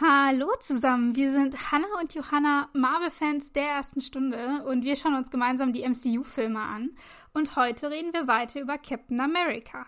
[0.00, 5.28] Hallo zusammen, wir sind Hannah und Johanna, Marvel-Fans der ersten Stunde und wir schauen uns
[5.28, 6.90] gemeinsam die MCU-Filme an.
[7.34, 9.86] Und heute reden wir weiter über Captain America.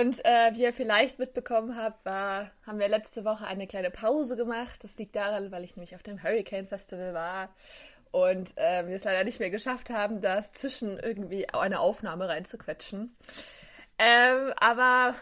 [0.00, 4.36] Und äh, wie ihr vielleicht mitbekommen habt, war, haben wir letzte Woche eine kleine Pause
[4.36, 4.82] gemacht.
[4.84, 7.48] Das liegt daran, weil ich nämlich auf dem Hurricane Festival war
[8.10, 13.16] und äh, wir es leider nicht mehr geschafft haben, da zwischen irgendwie eine Aufnahme reinzuquetschen.
[13.98, 15.14] Ähm, aber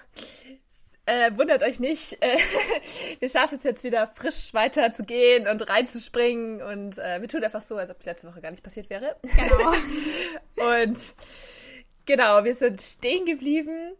[1.06, 2.36] äh, wundert euch nicht, äh,
[3.20, 7.42] wir schaffen es jetzt wieder frisch weiter zu gehen und reinzuspringen und äh, wir tun
[7.42, 9.16] einfach so, als ob die letzte Woche gar nicht passiert wäre.
[9.22, 9.72] Genau.
[10.78, 11.14] und
[12.04, 13.96] genau, wir sind stehen geblieben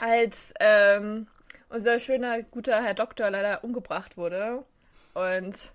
[0.00, 1.26] als ähm,
[1.68, 4.64] unser schöner, guter Herr Doktor leider umgebracht wurde
[5.14, 5.72] und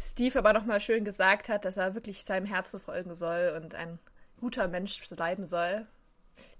[0.00, 3.98] Steve aber nochmal schön gesagt hat, dass er wirklich seinem Herzen folgen soll und ein
[4.40, 5.86] guter Mensch bleiben soll.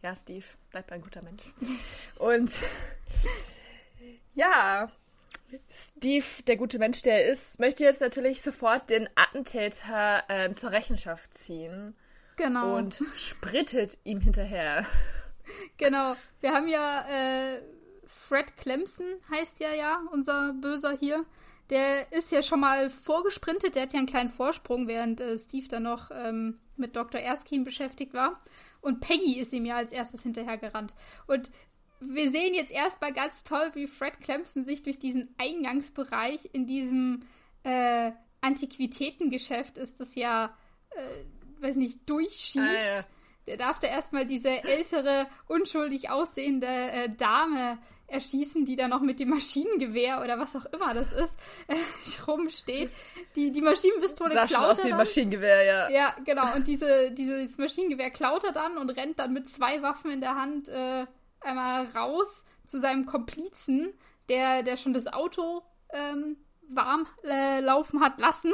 [0.02, 1.42] Ja, Steve, bleib ein guter Mensch.
[2.18, 2.50] Und
[4.34, 4.90] ja,
[5.70, 10.72] Steve, der gute Mensch, der er ist, möchte jetzt natürlich sofort den Attentäter äh, zur
[10.72, 11.94] Rechenschaft ziehen.
[12.36, 12.77] Genau.
[12.77, 14.84] Und sprittet ihm hinterher.
[15.76, 16.14] Genau.
[16.40, 17.62] Wir haben ja äh,
[18.06, 21.24] Fred Clemson, heißt ja ja, unser Böser hier.
[21.70, 25.68] Der ist ja schon mal vorgesprintet, der hat ja einen kleinen Vorsprung, während äh, Steve
[25.68, 27.20] dann noch ähm, mit Dr.
[27.20, 28.40] Erskine beschäftigt war.
[28.80, 30.92] Und Peggy ist ihm ja als erstes hinterhergerannt.
[31.26, 31.50] Und
[32.00, 37.20] wir sehen jetzt erstmal ganz toll, wie Fred Clemson sich durch diesen Eingangsbereich in diesem
[37.62, 40.56] äh, Antiquitätengeschäft ist das ja,
[40.90, 42.58] äh, weiß nicht, durchschießt.
[42.58, 43.04] Ah, ja
[43.46, 47.78] der darf da erstmal diese ältere, unschuldig aussehende äh, Dame
[48.12, 51.76] erschießen, die da noch mit dem Maschinengewehr oder was auch immer das ist, äh,
[52.26, 52.90] rumsteht.
[53.34, 55.88] Die, die Maschinenpistole Sah klaut aus wie ein Maschinengewehr, ja.
[55.90, 56.54] Ja, genau.
[56.54, 60.36] Und diese, dieses Maschinengewehr klaut er dann und rennt dann mit zwei Waffen in der
[60.36, 61.06] Hand äh,
[61.40, 63.92] einmal raus zu seinem Komplizen,
[64.28, 66.36] der, der schon das Auto ähm,
[66.68, 68.52] warm äh, laufen hat lassen.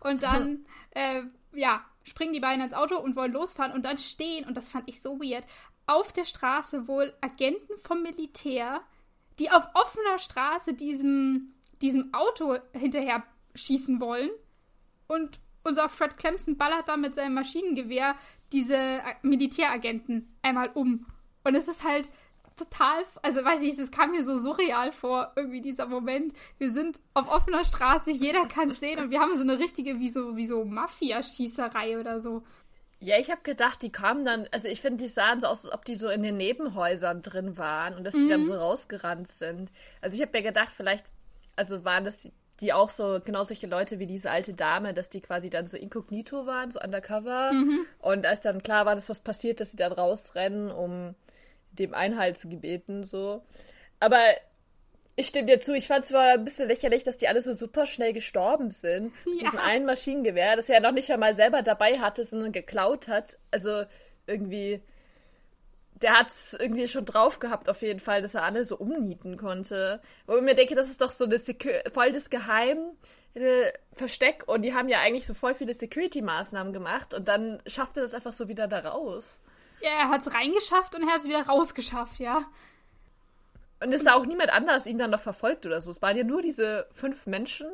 [0.00, 1.22] Und dann, äh,
[1.52, 4.88] ja, springen die beiden ins Auto und wollen losfahren und dann stehen, und das fand
[4.88, 5.44] ich so weird,
[5.86, 8.82] auf der Straße wohl Agenten vom Militär,
[9.38, 14.30] die auf offener Straße diesem, diesem Auto hinterher schießen wollen.
[15.06, 18.14] Und unser Fred Clemson ballert dann mit seinem Maschinengewehr
[18.52, 21.06] diese Militäragenten einmal um.
[21.42, 22.10] Und es ist halt,
[22.56, 26.32] total, also weiß ich, es kam mir so surreal vor, irgendwie dieser Moment.
[26.58, 29.98] Wir sind auf offener Straße, jeder kann es sehen und wir haben so eine richtige,
[29.98, 32.42] wie so, wie so Mafia-Schießerei oder so.
[33.00, 35.74] Ja, ich habe gedacht, die kamen dann, also ich finde, die sahen so aus, als
[35.74, 38.30] ob die so in den Nebenhäusern drin waren und dass die mhm.
[38.30, 39.70] dann so rausgerannt sind.
[40.00, 41.06] Also ich habe mir gedacht, vielleicht,
[41.56, 45.08] also waren das die, die auch so, genau solche Leute wie diese alte Dame, dass
[45.08, 47.52] die quasi dann so inkognito waren, so undercover.
[47.52, 47.80] Mhm.
[47.98, 51.14] Und als dann klar war, dass was passiert, dass sie dann rausrennen, um
[51.78, 53.42] dem Einhalt gebeten, so.
[54.00, 54.20] Aber
[55.16, 57.52] ich stimme dir zu, ich fand es zwar ein bisschen lächerlich, dass die alle so
[57.52, 59.12] super schnell gestorben sind.
[59.26, 59.38] Ja.
[59.40, 63.38] Diesen einen Maschinengewehr, das er ja noch nicht einmal selber dabei hatte, sondern geklaut hat.
[63.50, 63.84] Also
[64.26, 64.80] irgendwie,
[65.94, 69.36] der hat es irgendwie schon drauf gehabt, auf jeden Fall, dass er alle so umnieten
[69.36, 70.00] konnte.
[70.26, 71.38] Wo ich mir denke, das ist doch so eine
[71.92, 72.78] voll das Geheim.
[73.34, 77.96] Äh, Versteck und die haben ja eigentlich so voll viele Security-Maßnahmen gemacht und dann schafft
[77.96, 79.42] er das einfach so wieder da raus.
[79.84, 82.46] Ja, er hat es reingeschafft und er hat es wieder rausgeschafft, ja.
[83.82, 85.90] Und ist da auch niemand anders ihn dann noch verfolgt oder so.
[85.90, 87.66] Es waren ja nur diese fünf Menschen,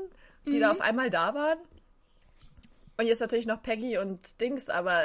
[0.44, 0.60] die mhm.
[0.60, 1.58] da auf einmal da waren.
[2.96, 5.02] Und jetzt natürlich noch Peggy und Dings, aber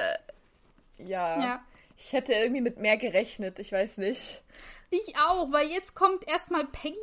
[0.97, 1.65] ja, ja.
[1.95, 4.43] Ich hätte irgendwie mit mehr gerechnet, ich weiß nicht.
[4.89, 6.97] Ich auch, weil jetzt kommt erstmal Peggy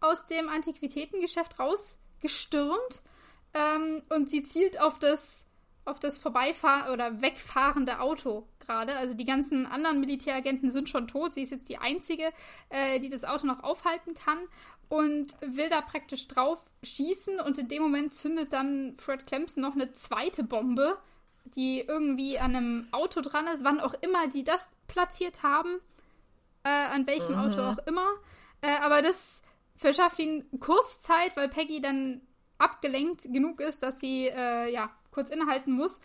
[0.00, 3.02] aus dem Antiquitätengeschäft rausgestürmt
[3.54, 5.46] ähm, und sie zielt auf das,
[5.84, 8.96] auf das Vorbeifahren oder wegfahrende Auto gerade.
[8.96, 11.32] Also die ganzen anderen Militäragenten sind schon tot.
[11.32, 12.32] Sie ist jetzt die einzige,
[12.68, 14.38] äh, die das Auto noch aufhalten kann
[14.88, 17.40] und will da praktisch drauf schießen.
[17.40, 20.98] Und in dem Moment zündet dann Fred Clemson noch eine zweite Bombe,
[21.56, 25.80] die irgendwie an einem Auto dran ist, wann auch immer die das platziert haben.
[26.62, 27.38] Äh, an welchem mhm.
[27.38, 28.08] Auto auch immer.
[28.62, 29.42] Äh, aber das
[29.76, 32.22] verschafft ihnen Kurzzeit, weil Peggy dann
[32.58, 36.00] abgelenkt genug ist, dass sie äh, ja kurz innehalten muss.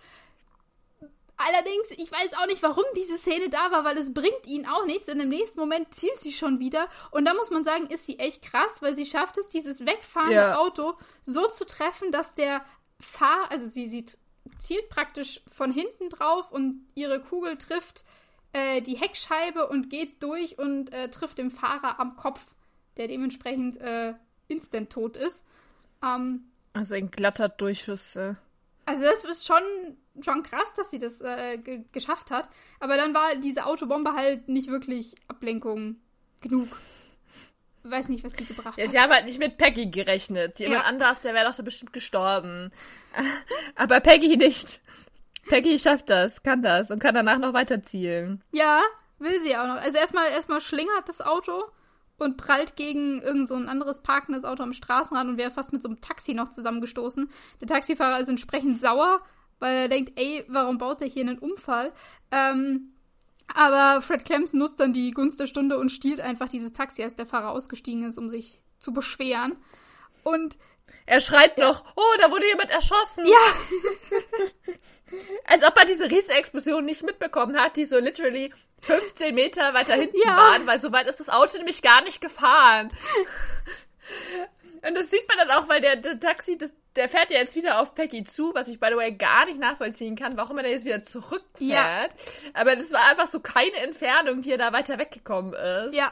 [1.39, 4.85] Allerdings, ich weiß auch nicht, warum diese Szene da war, weil es bringt ihnen auch
[4.85, 5.05] nichts.
[5.05, 6.89] Denn im nächsten Moment zielt sie schon wieder.
[7.11, 10.35] Und da muss man sagen, ist sie echt krass, weil sie schafft es, dieses wegfahrende
[10.35, 10.57] ja.
[10.57, 12.65] Auto so zu treffen, dass der
[12.99, 14.05] Fahr, also sie, sie
[14.57, 18.03] zielt praktisch von hinten drauf und ihre Kugel trifft
[18.51, 22.53] äh, die Heckscheibe und geht durch und äh, trifft den Fahrer am Kopf,
[22.97, 24.13] der dementsprechend äh,
[24.49, 25.45] instant tot ist.
[26.03, 28.17] Ähm, also ein glatter Durchschuss.
[28.17, 28.35] Äh.
[28.85, 29.61] Also das ist schon,
[30.21, 31.57] schon krass, dass sie das äh,
[31.91, 32.49] geschafft hat.
[32.79, 35.97] Aber dann war diese Autobombe halt nicht wirklich Ablenkung
[36.41, 36.67] genug.
[37.83, 38.91] Weiß nicht, was die gebracht ja, hat.
[38.91, 40.59] Sie haben halt nicht mit Peggy gerechnet.
[40.59, 40.87] Jemand ja.
[40.87, 42.71] anders, der wäre doch bestimmt gestorben.
[43.75, 44.81] Aber Peggy nicht.
[45.47, 48.43] Peggy schafft das, kann das und kann danach noch weiter zielen.
[48.51, 48.81] Ja,
[49.17, 49.77] will sie auch noch.
[49.77, 51.63] Also erstmal erstmal schlingert das Auto
[52.17, 55.81] und prallt gegen irgend so ein anderes parkendes Auto am Straßenrand und wäre fast mit
[55.81, 57.29] so einem Taxi noch zusammengestoßen.
[57.61, 59.21] Der Taxifahrer ist entsprechend sauer,
[59.59, 61.91] weil er denkt, ey, warum baut er hier einen Unfall?
[62.31, 62.93] Ähm,
[63.53, 67.15] aber Fred Clemson nutzt dann die Gunst der Stunde und stiehlt einfach dieses Taxi, als
[67.15, 69.57] der Fahrer ausgestiegen ist, um sich zu beschweren.
[70.23, 70.57] Und
[71.05, 71.67] er schreit ja.
[71.67, 73.25] noch, oh, da wurde jemand erschossen.
[73.25, 74.73] Ja.
[75.45, 80.19] Als ob er diese Riesenexplosion nicht mitbekommen hat, die so literally 15 Meter weiter hinten
[80.23, 80.37] ja.
[80.37, 82.89] waren, weil so weit ist das Auto nämlich gar nicht gefahren.
[84.87, 87.55] Und das sieht man dann auch, weil der, der Taxi, das, der fährt ja jetzt
[87.55, 90.63] wieder auf Peggy zu, was ich by the way gar nicht nachvollziehen kann, warum er
[90.63, 91.61] da jetzt wieder zurückfährt.
[91.61, 92.07] Ja.
[92.53, 95.95] Aber das war einfach so keine Entfernung, die er da weiter weggekommen ist.
[95.95, 96.11] Ja.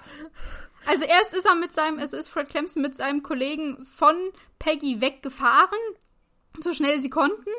[0.86, 4.16] Also erst ist er mit seinem, es ist Fred Clemson mit seinem Kollegen von
[4.60, 5.80] Peggy weggefahren,
[6.62, 7.50] so schnell sie konnten.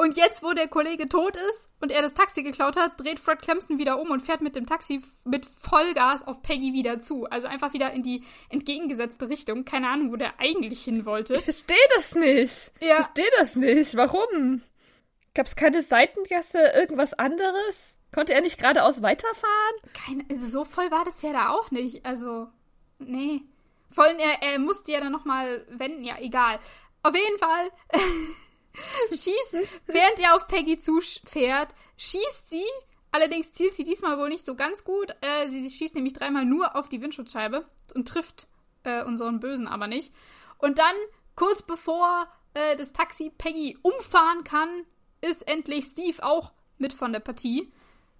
[0.00, 3.42] Und jetzt, wo der Kollege tot ist und er das Taxi geklaut hat, dreht Fred
[3.42, 7.26] Clemson wieder um und fährt mit dem Taxi mit Vollgas auf Peggy wieder zu.
[7.26, 9.64] Also einfach wieder in die entgegengesetzte Richtung.
[9.64, 11.34] Keine Ahnung, wo der eigentlich hin wollte.
[11.34, 12.72] Ich verstehe das nicht.
[12.80, 13.00] Ja.
[13.00, 13.96] Ich verstehe das nicht.
[13.96, 14.62] Warum?
[15.34, 17.98] Gab es keine Seitengasse, irgendwas anderes?
[18.14, 19.74] Konnte er nicht geradeaus weiterfahren?
[19.94, 22.06] Keine, also so voll war das ja da auch nicht.
[22.06, 22.46] Also,
[23.00, 23.42] nee.
[23.90, 26.04] Vor allem, er, er musste ja dann nochmal wenden.
[26.04, 26.60] Ja, egal.
[27.02, 27.70] Auf jeden Fall.
[29.12, 32.64] schießen, während er auf Peggy zufährt, schießt sie.
[33.10, 35.14] Allerdings zielt sie diesmal wohl nicht so ganz gut.
[35.22, 38.48] Äh, sie, schießt nämlich dreimal nur auf die Windschutzscheibe und trifft
[38.84, 40.14] äh, unseren Bösen aber nicht.
[40.58, 40.94] Und dann,
[41.34, 44.84] kurz bevor äh, das Taxi Peggy umfahren kann,
[45.20, 47.72] ist endlich Steve auch mit von der Partie.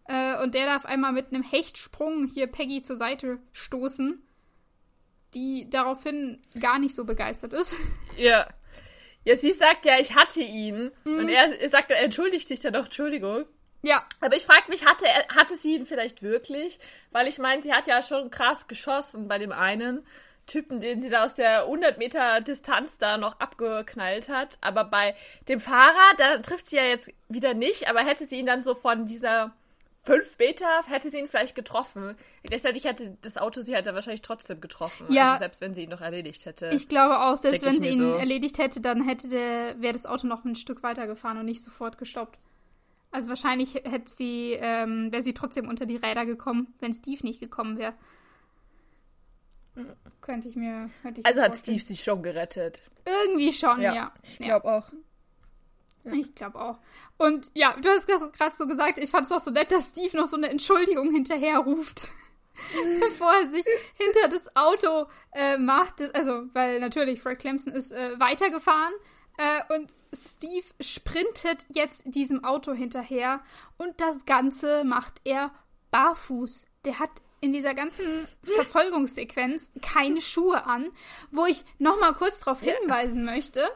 [0.04, 4.22] Äh, und der darf einmal mit einem Hechtsprung hier Peggy zur Seite stoßen,
[5.34, 7.76] die daraufhin gar nicht so begeistert ist.
[8.16, 8.48] Ja.
[9.28, 10.90] Ja, sie sagt ja, ich hatte ihn.
[11.04, 11.18] Mhm.
[11.18, 13.44] Und er sagt, er entschuldigt sich dann doch, Entschuldigung.
[13.82, 14.02] Ja.
[14.22, 16.78] Aber ich frage mich, hatte, er, hatte sie ihn vielleicht wirklich?
[17.10, 20.06] Weil ich meine, sie hat ja schon krass geschossen bei dem einen
[20.46, 24.56] Typen, den sie da aus der 100 Meter Distanz da noch abgeknallt hat.
[24.62, 25.14] Aber bei
[25.46, 27.90] dem Fahrer, da trifft sie ja jetzt wieder nicht.
[27.90, 29.54] Aber hätte sie ihn dann so von dieser
[30.08, 32.14] fünf Meter hätte sie ihn vielleicht getroffen.
[32.42, 35.06] Gleichzeitig hätte das Auto sie hätte wahrscheinlich trotzdem getroffen.
[35.10, 35.32] Ja.
[35.32, 36.70] Also selbst wenn sie ihn noch erledigt hätte.
[36.72, 38.12] Ich glaube auch, selbst wenn sie ihn so.
[38.12, 41.62] erledigt hätte, dann hätte der, wäre das Auto noch ein Stück weiter gefahren und nicht
[41.62, 42.38] sofort gestoppt.
[43.10, 47.40] Also wahrscheinlich hätte sie, ähm, wäre sie trotzdem unter die Räder gekommen, wenn Steve nicht
[47.40, 47.94] gekommen wäre.
[50.20, 50.90] Könnte ich mir.
[51.16, 52.82] Ich also hat Steve sie schon gerettet.
[53.06, 53.94] Irgendwie schon, ja.
[53.94, 54.12] ja.
[54.22, 54.78] Ich glaube ja.
[54.78, 54.90] auch.
[56.14, 56.78] Ich glaube auch.
[57.16, 60.16] Und ja, du hast gerade so gesagt, ich fand es auch so nett, dass Steve
[60.16, 62.08] noch so eine Entschuldigung hinterher ruft.
[63.00, 63.64] bevor er sich
[63.94, 66.14] hinter das Auto äh, macht.
[66.14, 68.92] Also, weil natürlich Fred Clemson ist äh, weitergefahren.
[69.36, 73.40] Äh, und Steve sprintet jetzt diesem Auto hinterher.
[73.76, 75.52] Und das Ganze macht er
[75.90, 76.66] barfuß.
[76.84, 77.10] Der hat
[77.40, 80.88] in dieser ganzen Verfolgungssequenz keine Schuhe an.
[81.30, 83.68] Wo ich nochmal kurz darauf hinweisen möchte.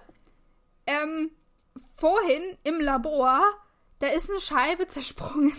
[0.87, 1.31] Ähm,
[1.97, 3.43] vorhin im Labor,
[3.99, 5.53] da ist eine Scheibe zersprungen.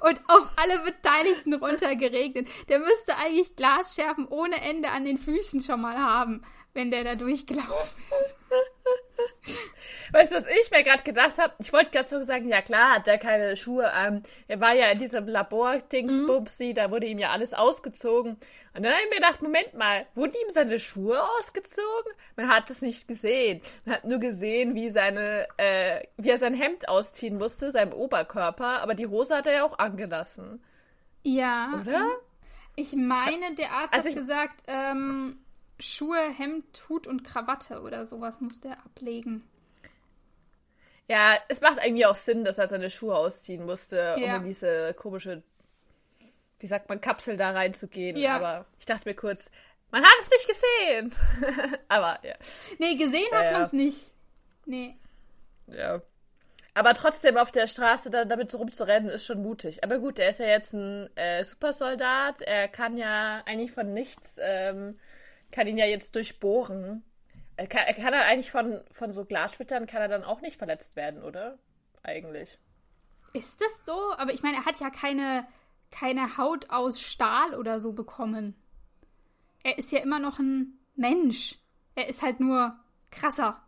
[0.00, 2.48] Und auf alle Beteiligten runtergeregnet.
[2.68, 6.42] Der müsste eigentlich Glasscherben ohne Ende an den Füßen schon mal haben,
[6.74, 8.36] wenn der da durchgelaufen ist.
[10.12, 11.54] Weißt du, was ich mir gerade gedacht habe?
[11.58, 14.22] Ich wollte gerade so sagen, ja klar, hat der keine Schuhe an.
[14.48, 16.74] Er war ja in diesem Labor-Dingsbumsi, mhm.
[16.74, 18.36] da wurde ihm ja alles ausgezogen.
[18.74, 22.12] Und dann habe ich mir gedacht, Moment mal, wurden ihm seine Schuhe ausgezogen?
[22.36, 23.60] Man hat es nicht gesehen.
[23.84, 28.82] Man hat nur gesehen, wie seine, äh, wie er sein Hemd ausziehen musste, seinem Oberkörper.
[28.82, 30.62] Aber die Hose hat er ja auch angelassen.
[31.22, 31.80] Ja.
[31.80, 32.08] Oder?
[32.76, 35.38] Ich meine, der Arzt also hat gesagt, ähm,
[35.84, 39.48] Schuhe, Hemd, Hut und Krawatte oder sowas musste er ablegen.
[41.08, 44.36] Ja, es macht irgendwie auch Sinn, dass er seine Schuhe ausziehen musste, ja.
[44.36, 45.42] um in diese komische,
[46.60, 48.16] wie sagt man, Kapsel da reinzugehen.
[48.16, 48.36] Ja.
[48.36, 49.50] Aber ich dachte mir kurz,
[49.90, 51.14] man hat es nicht gesehen.
[51.88, 52.34] Aber ja.
[52.78, 54.14] Nee, gesehen ja, hat man es nicht.
[54.64, 54.96] Nee.
[55.66, 56.00] Ja.
[56.74, 59.84] Aber trotzdem auf der Straße dann damit so rumzurennen, ist schon mutig.
[59.84, 62.42] Aber gut, er ist ja jetzt ein äh, Supersoldat.
[62.42, 64.98] Er kann ja eigentlich von nichts, ähm,
[65.54, 67.04] kann ihn ja jetzt durchbohren.
[67.56, 70.96] Äh, kann, kann er eigentlich von, von so Glassplittern, kann er dann auch nicht verletzt
[70.96, 71.58] werden, oder?
[72.02, 72.58] Eigentlich.
[73.32, 74.12] Ist das so?
[74.16, 75.46] Aber ich meine, er hat ja keine,
[75.90, 78.54] keine Haut aus Stahl oder so bekommen.
[79.62, 81.58] Er ist ja immer noch ein Mensch.
[81.94, 82.76] Er ist halt nur
[83.10, 83.62] krasser.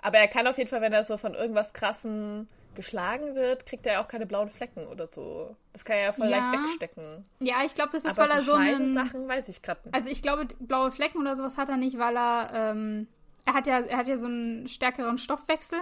[0.00, 3.86] Aber er kann auf jeden Fall, wenn er so von irgendwas krassen geschlagen wird, kriegt
[3.86, 5.56] er auch keine blauen Flecken oder so.
[5.72, 6.38] Das kann er ja voll Ja.
[6.38, 7.24] leicht wegstecken.
[7.40, 8.86] Ja, ich glaube, das ist, Aber weil er so einen.
[8.86, 9.94] Sachen weiß ich gerade nicht.
[9.94, 13.08] Also ich glaube, blaue Flecken oder sowas hat er nicht, weil er, ähm,
[13.44, 15.78] er hat ja, er hat ja so einen stärkeren Stoffwechsel.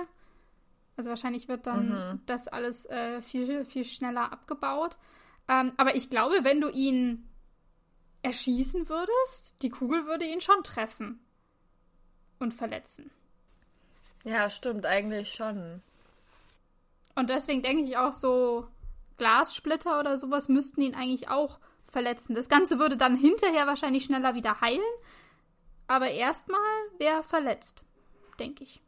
[0.97, 2.21] Also wahrscheinlich wird dann Mhm.
[2.27, 4.99] das alles äh, viel, viel schneller abgebaut.
[5.49, 7.29] Ähm, aber ich glaube, wenn du ihn
[8.23, 11.19] erschießen würdest, die Kugel würde ihn schon treffen.
[12.39, 13.11] Und verletzen.
[14.25, 15.81] Ja, stimmt, eigentlich schon.
[17.15, 18.67] Und deswegen denke ich auch so,
[19.19, 22.35] Glassplitter oder sowas müssten ihn eigentlich auch verletzen.
[22.35, 24.81] Das Ganze würde dann hinterher wahrscheinlich schneller wieder heilen.
[25.87, 26.61] Aber erstmal
[26.99, 27.83] wäre er verletzt,
[28.39, 28.83] denke ich.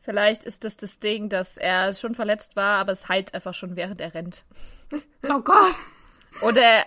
[0.00, 3.74] Vielleicht ist das das Ding, dass er schon verletzt war, aber es heilt einfach schon,
[3.74, 4.44] während er rennt.
[5.28, 5.74] Oh Gott.
[6.42, 6.84] Oder,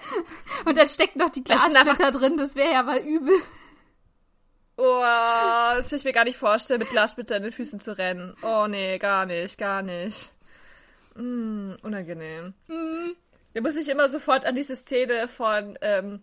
[0.65, 3.33] Und dann steckt noch die Glassplitter drin, das wäre ja mal übel.
[4.79, 8.35] Oh, das will ich mir gar nicht vorstellen, mit Glassplitter in den Füßen zu rennen.
[8.41, 10.31] Oh nee, gar nicht, gar nicht.
[11.15, 12.53] Mm, unangenehm.
[13.53, 16.21] Da muss ich immer sofort an diese Szene von ähm,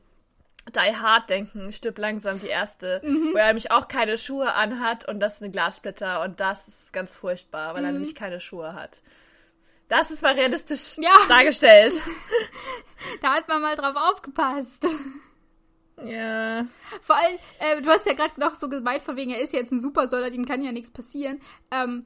[0.74, 5.20] Die Hard denken, stirb langsam die erste, wo er nämlich auch keine Schuhe anhat und
[5.20, 9.00] das ist eine Glassplitter und das ist ganz furchtbar, weil er nämlich keine Schuhe hat.
[9.88, 11.14] Das ist mal realistisch Ja.
[11.28, 11.94] dargestellt.
[13.20, 14.84] Da hat man mal drauf aufgepasst.
[16.04, 16.66] Ja.
[17.00, 19.72] Vor allem, äh, du hast ja gerade noch so gemeint, von wegen, er ist jetzt
[19.72, 21.40] ein Supersoldat, ihm kann ja nichts passieren.
[21.70, 22.04] Ähm,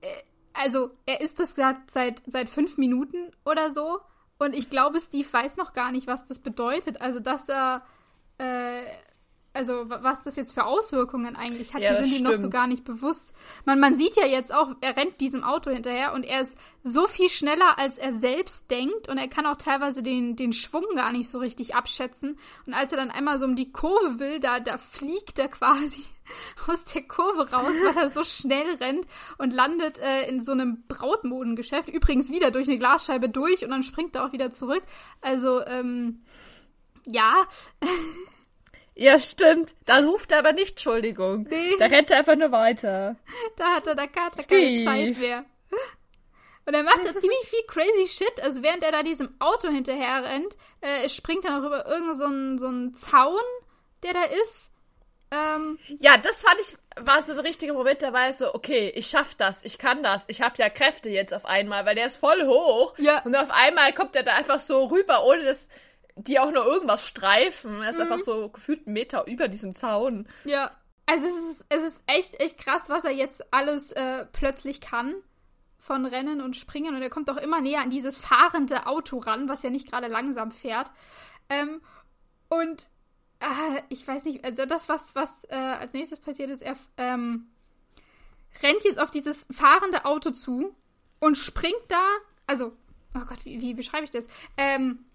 [0.00, 0.06] äh,
[0.52, 4.00] also, er ist das gerade seit, seit fünf Minuten oder so.
[4.38, 7.00] Und ich glaube, Steve weiß noch gar nicht, was das bedeutet.
[7.02, 7.82] Also, dass er,
[8.38, 8.84] äh,
[9.52, 12.48] also, wa- was das jetzt für Auswirkungen eigentlich hat, Ja, die sind ihm noch so
[12.50, 13.34] gar nicht bewusst.
[13.64, 17.06] Man, man sieht ja jetzt auch, er rennt diesem Auto hinterher und er ist so
[17.08, 19.08] viel schneller, als er selbst denkt.
[19.08, 22.38] Und er kann auch teilweise den, den Schwung gar nicht so richtig abschätzen.
[22.66, 26.04] Und als er dann einmal so um die Kurve will, da, da fliegt er quasi
[26.68, 29.04] aus der Kurve raus, weil er so schnell rennt
[29.38, 31.88] und landet äh, in so einem Brautmodengeschäft.
[31.88, 34.84] Übrigens wieder durch eine Glasscheibe durch und dann springt er auch wieder zurück.
[35.20, 36.22] Also, ähm,
[37.06, 37.34] ja,
[39.00, 39.74] Ja, stimmt.
[39.86, 41.44] Da ruft er aber nicht Entschuldigung.
[41.48, 41.74] Nee.
[41.78, 43.16] Da rennt er einfach nur weiter.
[43.56, 44.84] da hat er, da hat er keine Steve.
[44.84, 45.44] Zeit mehr.
[46.66, 48.42] Und er macht da ziemlich viel crazy Shit.
[48.42, 52.24] Also während er da diesem Auto hinterher rennt, äh, springt er noch über irgendeinen so
[52.26, 53.40] einen- so einen Zaun,
[54.02, 54.70] der da ist.
[55.30, 56.76] Ähm, Ja, das fand ich,
[57.06, 60.02] war so ein richtiger Moment, da war ich so, okay, ich schaff das, ich kann
[60.02, 62.94] das, ich habe ja Kräfte jetzt auf einmal, weil der ist voll hoch.
[62.98, 63.22] Ja.
[63.24, 65.68] Und auf einmal kommt er da einfach so rüber, ohne dass
[66.26, 67.82] die auch nur irgendwas streifen.
[67.82, 70.28] Er ist einfach so gefühlt einen Meter über diesem Zaun.
[70.44, 70.70] Ja.
[71.06, 75.14] Also es ist, es ist echt, echt krass, was er jetzt alles äh, plötzlich kann.
[75.78, 76.94] Von Rennen und Springen.
[76.94, 80.08] Und er kommt auch immer näher an dieses fahrende Auto ran, was ja nicht gerade
[80.08, 80.90] langsam fährt.
[81.48, 81.80] Ähm,
[82.48, 82.86] und
[83.40, 87.48] äh, ich weiß nicht, also das, was, was äh, als nächstes passiert ist, er ähm,
[88.62, 90.76] rennt jetzt auf dieses fahrende Auto zu
[91.18, 92.04] und springt da,
[92.46, 92.76] also,
[93.14, 94.26] oh Gott, wie, wie beschreibe ich das?
[94.56, 95.06] Ähm,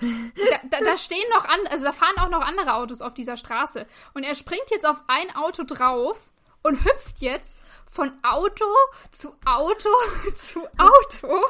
[0.00, 3.36] da, da, da stehen noch an, also da fahren auch noch andere Autos auf dieser
[3.36, 3.86] Straße.
[4.14, 6.30] Und er springt jetzt auf ein Auto drauf
[6.62, 8.64] und hüpft jetzt von Auto
[9.10, 9.88] zu Auto
[10.34, 11.44] zu Auto.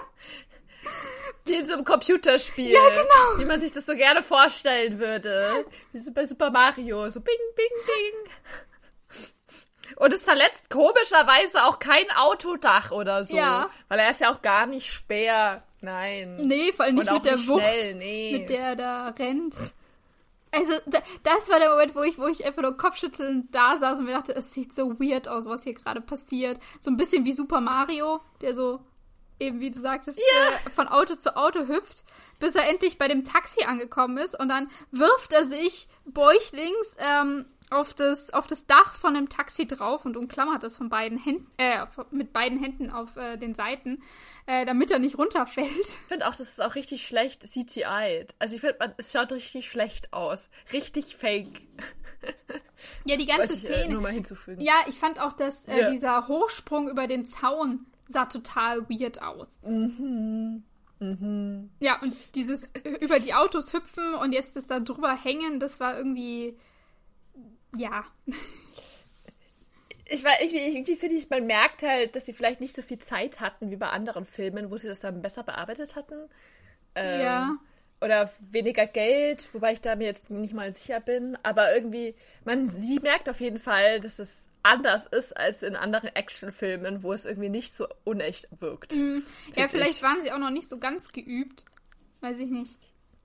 [1.45, 2.71] Wie in so einem Computerspiel.
[2.71, 3.39] Ja, genau.
[3.39, 5.65] Wie man sich das so gerne vorstellen würde.
[5.93, 7.09] Wie so bei Super Mario.
[7.11, 8.33] So bing, bing, bing.
[9.97, 13.37] Und es verletzt komischerweise auch kein Autodach oder so.
[13.37, 13.71] Ja.
[13.89, 15.63] Weil er ist ja auch gar nicht schwer.
[15.81, 16.37] Nein.
[16.37, 18.39] Nee, vor allem nicht mit der nicht Wucht, schnell, nee.
[18.39, 19.57] mit der er da rennt.
[20.53, 23.99] Also, da, das war der Moment, wo ich, wo ich einfach nur kopfschüttelnd da saß
[23.99, 26.59] und mir dachte, es sieht so weird aus, was hier gerade passiert.
[26.81, 28.81] So ein bisschen wie Super Mario, der so,
[29.39, 32.05] eben wie du sagtest, äh, von Auto zu Auto hüpft,
[32.39, 37.45] bis er endlich bei dem Taxi angekommen ist und dann wirft er sich bäuchlings ähm,
[37.71, 41.51] auf, das, auf das Dach von dem Taxi drauf und umklammert das von beiden Händen,
[41.59, 44.03] äh, mit beiden Händen auf äh, den Seiten,
[44.47, 45.71] äh, damit er nicht runterfällt.
[45.81, 48.27] Ich finde auch, das ist auch richtig schlecht CGI.
[48.39, 50.51] Also ich finde, es schaut richtig schlecht aus.
[50.73, 51.63] Richtig fake.
[53.05, 53.95] Ja, die ganze ich äh, Szene.
[53.95, 54.61] nur mal hinzufügen.
[54.61, 55.91] Ja, ich fand auch, dass äh, Ja.
[55.91, 59.61] dieser Hochsprung über den Zaun sah total weird aus.
[59.63, 60.63] Mhm.
[61.79, 65.97] Ja, und dieses über die Autos hüpfen und jetzt das da drüber hängen, das war
[65.97, 66.57] irgendwie.
[67.77, 68.05] Ja.
[70.09, 72.99] Ich weiß, irgendwie, irgendwie finde ich, man merkt halt, dass sie vielleicht nicht so viel
[72.99, 76.29] Zeit hatten wie bei anderen Filmen, wo sie das dann besser bearbeitet hatten.
[76.95, 77.57] Ähm, Ja.
[78.03, 81.37] Oder weniger Geld, wobei ich da mir jetzt nicht mal sicher bin.
[81.43, 82.15] Aber irgendwie,
[82.45, 87.15] man, sie merkt auf jeden Fall, dass es anders ist als in anderen Actionfilmen, wo
[87.15, 88.93] es irgendwie nicht so unecht wirkt.
[88.93, 89.23] Ja,
[89.55, 90.03] Find vielleicht ich.
[90.03, 91.65] waren sie auch noch nicht so ganz geübt.
[92.21, 92.77] Weiß ich nicht.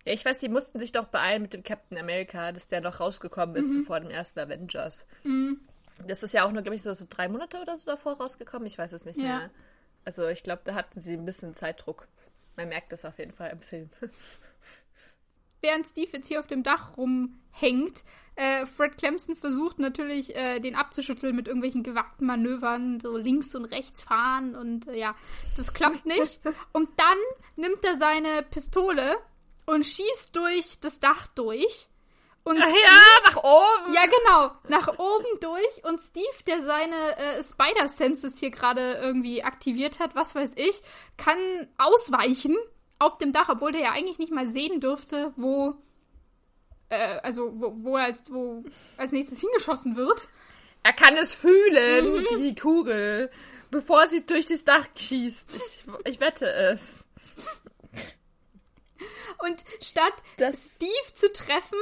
[0.05, 3.00] Ja, ich weiß, die mussten sich doch beeilen mit dem Captain America, dass der noch
[3.00, 3.79] rausgekommen ist mhm.
[3.79, 5.05] bevor dem ersten Avengers.
[5.24, 5.60] Mhm.
[6.08, 8.65] Das ist ja auch nur, glaube ich, so, so drei Monate oder so davor rausgekommen.
[8.65, 9.24] Ich weiß es nicht ja.
[9.24, 9.51] mehr.
[10.05, 12.08] Also ich glaube, da hatten sie ein bisschen Zeitdruck.
[12.55, 13.89] Man merkt das auf jeden Fall im Film.
[15.62, 18.03] Während Steve jetzt hier auf dem Dach rumhängt,
[18.36, 23.65] äh, Fred Clemson versucht natürlich, äh, den abzuschütteln mit irgendwelchen gewagten Manövern, so links und
[23.65, 25.15] rechts fahren und äh, ja,
[25.58, 26.39] das klappt nicht.
[26.74, 27.17] und dann
[27.58, 29.17] nimmt er seine Pistole
[29.72, 31.88] und schießt durch das Dach durch.
[32.44, 33.94] Und Ach Steve, ja, nach oben.
[33.94, 35.84] Ja, genau, nach oben durch.
[35.84, 40.82] Und Steve, der seine äh, Spider-Senses hier gerade irgendwie aktiviert hat, was weiß ich,
[41.18, 41.38] kann
[41.78, 42.58] ausweichen
[42.98, 45.75] auf dem Dach, obwohl der ja eigentlich nicht mal sehen dürfte, wo,
[46.90, 48.63] äh, also wo, wo er als, wo
[48.98, 50.28] als nächstes hingeschossen wird.
[50.84, 52.25] Er kann es fühlen, mhm.
[52.40, 53.30] die Kugel,
[53.70, 55.56] bevor sie durch das Dach schießt.
[55.56, 57.06] Ich, ich wette es.
[59.46, 61.79] Und statt das Steve zu treffen,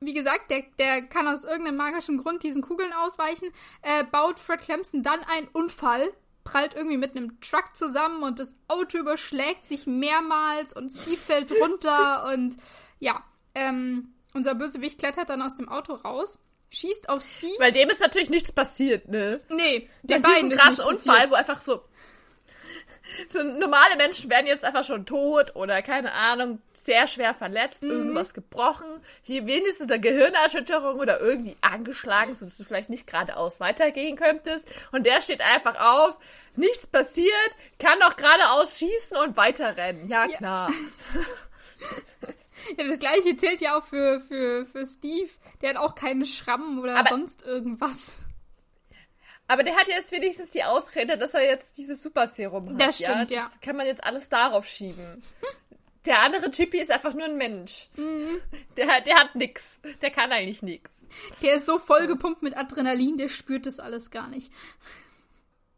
[0.00, 3.48] wie gesagt, der, der kann aus irgendeinem magischen Grund diesen Kugeln ausweichen,
[3.82, 6.12] äh, baut Fred Clemson dann einen Unfall,
[6.44, 11.52] prallt irgendwie mit einem Truck zusammen und das Auto überschlägt sich mehrmals und Steve fällt
[11.60, 12.56] runter und
[12.98, 13.22] ja,
[13.54, 16.38] ähm, unser Bösewicht klettert dann aus dem Auto raus,
[16.70, 17.56] schießt auf Steve.
[17.58, 19.40] Weil dem ist natürlich nichts passiert, ne?
[19.48, 21.30] Nee, der beiden ist krassen Unfall, passiert.
[21.30, 21.82] wo einfach so
[23.26, 27.90] so normale Menschen werden jetzt einfach schon tot oder keine Ahnung, sehr schwer verletzt, mhm.
[27.90, 28.86] irgendwas gebrochen,
[29.22, 34.68] hier wenigstens eine Gehirnerschütterung oder irgendwie angeschlagen, sodass du vielleicht nicht geradeaus weitergehen könntest.
[34.92, 36.18] Und der steht einfach auf,
[36.56, 37.30] nichts passiert,
[37.78, 40.08] kann doch geradeaus schießen und weiterrennen.
[40.08, 40.70] Ja, klar.
[40.70, 41.20] Ja.
[42.78, 45.30] ja, das gleiche zählt ja auch für, für, für Steve.
[45.62, 48.22] Der hat auch keine Schrammen oder Aber sonst irgendwas.
[49.50, 52.80] Aber der hat jetzt wenigstens die Ausrede, dass er jetzt dieses Superserum hat.
[52.80, 53.42] Das stimmt, ja.
[53.42, 55.24] Das kann man jetzt alles darauf schieben.
[56.06, 57.88] Der andere Typi ist einfach nur ein Mensch.
[57.96, 58.40] Mhm.
[58.76, 59.80] Der, der hat nix.
[60.02, 61.04] Der kann eigentlich nix.
[61.42, 64.52] Der ist so vollgepumpt mit Adrenalin, der spürt das alles gar nicht.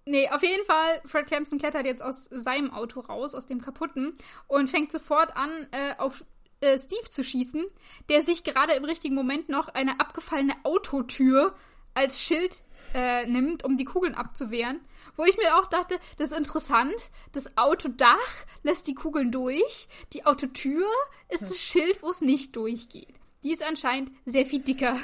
[0.04, 4.18] Nee, auf jeden Fall, Fred Clemson klettert jetzt aus seinem Auto raus, aus dem kaputten,
[4.48, 6.26] und fängt sofort an, äh, auf
[6.60, 7.64] äh, Steve zu schießen,
[8.10, 11.54] der sich gerade im richtigen Moment noch eine abgefallene Autotür
[11.94, 12.62] als Schild
[12.94, 14.80] äh, nimmt, um die Kugeln abzuwehren.
[15.16, 16.94] Wo ich mir auch dachte, das ist interessant.
[17.32, 19.88] Das Autodach lässt die Kugeln durch.
[20.12, 20.86] Die Autotür
[21.28, 23.14] ist das Schild, wo es nicht durchgeht.
[23.42, 24.96] Die ist anscheinend sehr viel dicker.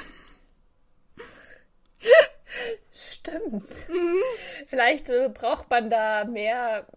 [2.91, 3.89] Stimmt.
[3.89, 4.21] Mhm.
[4.67, 6.87] Vielleicht äh, braucht man da mehr,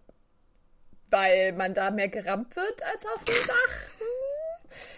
[1.09, 4.03] weil man da mehr gerammt wird als auf dem Dach.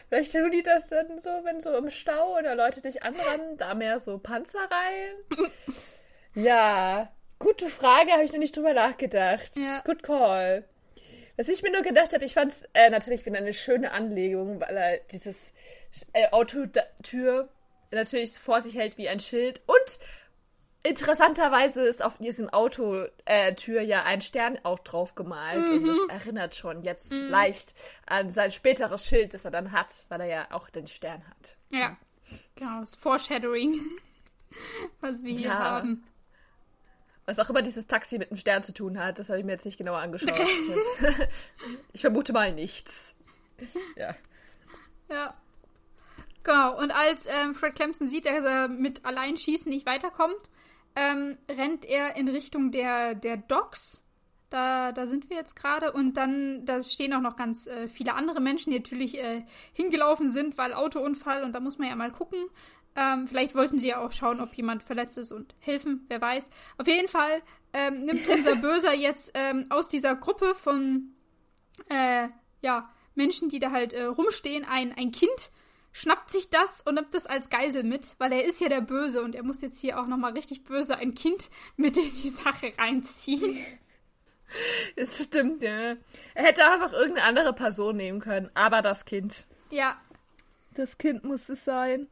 [0.09, 3.73] Vielleicht tun die das dann so, wenn so im Stau oder Leute dich anrennen, da
[3.73, 5.49] mehr so Panzer rein.
[6.35, 9.51] ja, gute Frage, habe ich noch nicht drüber nachgedacht.
[9.55, 9.81] Ja.
[9.85, 10.65] Good call.
[11.37, 14.61] Was ich mir nur gedacht habe, ich fand es äh, natürlich wieder eine schöne Anlegung,
[14.61, 15.53] weil er dieses
[16.13, 17.49] äh, Autotür
[17.91, 19.99] natürlich vor sich hält wie ein Schild und
[20.85, 25.77] Interessanterweise ist auf diesem Autotür äh, ja ein Stern auch drauf gemalt mhm.
[25.77, 27.27] und das erinnert schon jetzt mhm.
[27.27, 27.73] leicht
[28.05, 31.57] an sein späteres Schild, das er dann hat, weil er ja auch den Stern hat.
[31.71, 31.97] Ja,
[32.55, 33.81] genau, das Foreshadowing,
[35.01, 35.57] was wir hier ja.
[35.57, 36.03] haben.
[37.25, 39.53] Was auch immer dieses Taxi mit dem Stern zu tun hat, das habe ich mir
[39.53, 40.39] jetzt nicht genauer angeschaut.
[41.93, 43.15] ich vermute mal nichts.
[43.95, 44.15] Ja.
[45.09, 45.33] Ja.
[46.43, 50.35] Genau, und als ähm, Fred Clemson sieht, dass er mit Alleinschießen nicht weiterkommt,
[50.95, 54.01] ähm, rennt er in Richtung der, der Docks.
[54.49, 55.91] Da, da sind wir jetzt gerade.
[55.91, 60.29] Und dann, da stehen auch noch ganz äh, viele andere Menschen, die natürlich äh, hingelaufen
[60.29, 62.39] sind, weil Autounfall und da muss man ja mal gucken.
[62.95, 66.49] Ähm, vielleicht wollten sie ja auch schauen, ob jemand verletzt ist und helfen, wer weiß.
[66.77, 67.41] Auf jeden Fall
[67.73, 71.13] ähm, nimmt unser Böser jetzt ähm, aus dieser Gruppe von
[71.89, 72.29] äh,
[72.61, 75.51] ja, Menschen, die da halt äh, rumstehen, ein, ein Kind
[75.95, 79.23] schnappt sich das und nimmt das als Geisel mit, weil er ist ja der Böse
[79.23, 82.73] und er muss jetzt hier auch nochmal richtig böse ein Kind mit in die Sache
[82.77, 83.65] reinziehen.
[84.95, 85.95] Das stimmt, ja.
[86.35, 89.43] Er hätte einfach irgendeine andere Person nehmen können, aber das Kind.
[89.71, 89.99] Ja.
[90.75, 92.07] Das Kind muss es sein.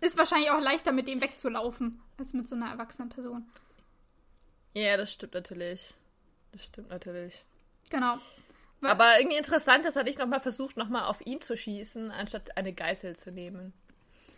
[0.00, 3.50] Ist wahrscheinlich auch leichter, mit dem wegzulaufen, als mit so einer erwachsenen Person.
[4.74, 5.94] Ja, das stimmt natürlich.
[6.52, 7.44] Das stimmt natürlich.
[7.90, 8.16] Genau.
[8.82, 12.72] Aber irgendwie interessant, dass er nicht nochmal versucht, nochmal auf ihn zu schießen, anstatt eine
[12.72, 13.72] Geißel zu nehmen.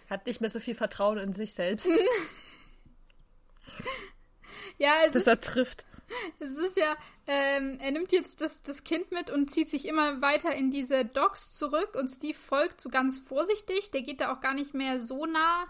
[0.09, 1.91] Hat nicht mehr so viel Vertrauen in sich selbst.
[4.79, 5.85] ja, es dass ist, er trifft.
[6.39, 6.97] Es ist ja,
[7.27, 11.05] ähm, er nimmt jetzt das, das Kind mit und zieht sich immer weiter in diese
[11.05, 13.91] Docks zurück und Steve folgt so ganz vorsichtig.
[13.91, 15.67] Der geht da auch gar nicht mehr so nah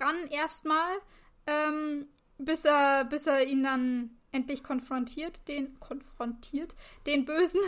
[0.00, 0.98] ran erstmal,
[1.46, 6.74] ähm, bis er, bis er ihn dann endlich konfrontiert, den konfrontiert,
[7.06, 7.60] den Bösen.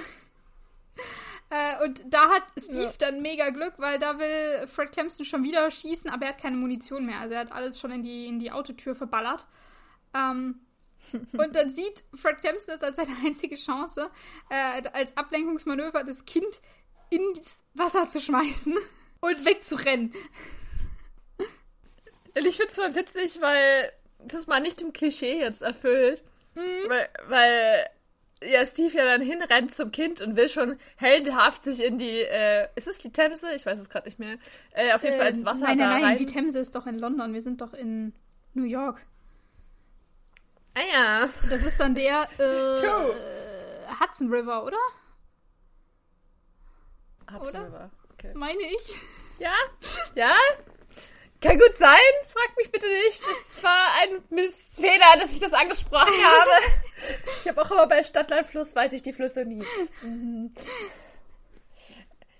[1.52, 2.92] Äh, und da hat Steve ja.
[2.98, 6.56] dann mega Glück, weil da will Fred Kempston schon wieder schießen, aber er hat keine
[6.56, 7.18] Munition mehr.
[7.18, 9.46] Also er hat alles schon in die, in die Autotür verballert.
[10.14, 10.60] Ähm,
[11.32, 14.10] und dann sieht Fred Kempston das als seine einzige Chance,
[14.48, 16.62] äh, als Ablenkungsmanöver das Kind
[17.10, 18.76] ins Wasser zu schmeißen
[19.20, 20.14] und wegzurennen.
[22.34, 26.22] Ich finde es mal witzig, weil das mal nicht dem Klischee jetzt erfüllt.
[26.54, 26.88] Mhm.
[26.88, 27.90] Weil, weil
[28.42, 32.68] ja, Steve ja dann hinrennt zum Kind und will schon heldenhaft sich in die, äh,
[32.74, 33.52] ist es die Themse?
[33.54, 34.36] Ich weiß es gerade nicht mehr.
[34.72, 36.16] Äh, auf jeden äh, Fall ins Wasser Nein, nein, nein, rein.
[36.16, 37.34] die Themse ist doch in London.
[37.34, 38.14] Wir sind doch in
[38.54, 39.04] New York.
[40.74, 41.28] Ah ja.
[41.50, 44.78] Das ist dann der äh, Hudson River, oder?
[47.32, 47.66] Hudson oder?
[47.66, 48.32] River, okay.
[48.34, 48.96] Meine ich.
[49.38, 49.54] Ja?
[50.14, 50.32] Ja?
[51.40, 53.22] Kann gut sein, frag mich bitte nicht.
[53.30, 56.50] Es war ein Missfehler, dass ich das angesprochen habe.
[57.40, 59.64] Ich habe auch immer bei Stadtlandfluss, weiß ich die Flüsse nie.
[60.02, 60.52] Mhm.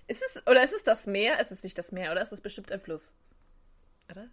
[0.07, 1.39] Ist es, oder ist es das Meer?
[1.39, 3.15] Ist es nicht das Meer, oder ist es bestimmt ein Fluss?
[4.09, 4.29] Oder?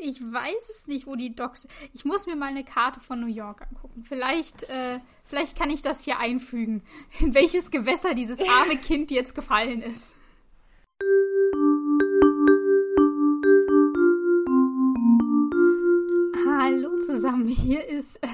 [0.00, 1.66] Ich weiß es nicht, wo die Docks.
[1.94, 4.04] Ich muss mir mal eine Karte von New York angucken.
[4.06, 6.82] Vielleicht, äh, vielleicht kann ich das hier einfügen,
[7.20, 10.14] in welches Gewässer dieses arme Kind jetzt gefallen ist.
[17.06, 18.28] Zusammen, hier ist äh,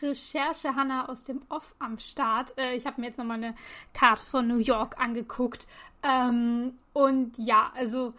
[0.02, 2.56] Recherche Hanna aus dem Off am Start.
[2.58, 3.54] Äh, ich habe mir jetzt nochmal eine
[3.92, 5.66] Karte von New York angeguckt.
[6.02, 8.14] Ähm, und ja, also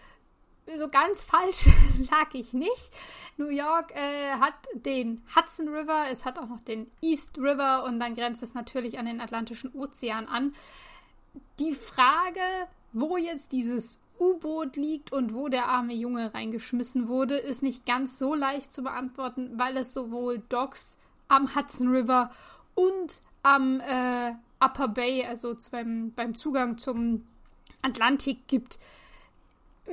[0.77, 1.69] so ganz falsch
[2.11, 2.91] lag ich nicht.
[3.37, 7.99] New York äh, hat den Hudson River, es hat auch noch den East River und
[7.99, 10.53] dann grenzt es natürlich an den Atlantischen Ozean an.
[11.59, 12.41] Die Frage,
[12.93, 18.19] wo jetzt dieses U-Boot liegt und wo der arme Junge reingeschmissen wurde, ist nicht ganz
[18.19, 22.31] so leicht zu beantworten, weil es sowohl Docks am Hudson River
[22.75, 27.25] und am äh, Upper Bay, also beim, beim Zugang zum
[27.81, 28.79] Atlantik gibt.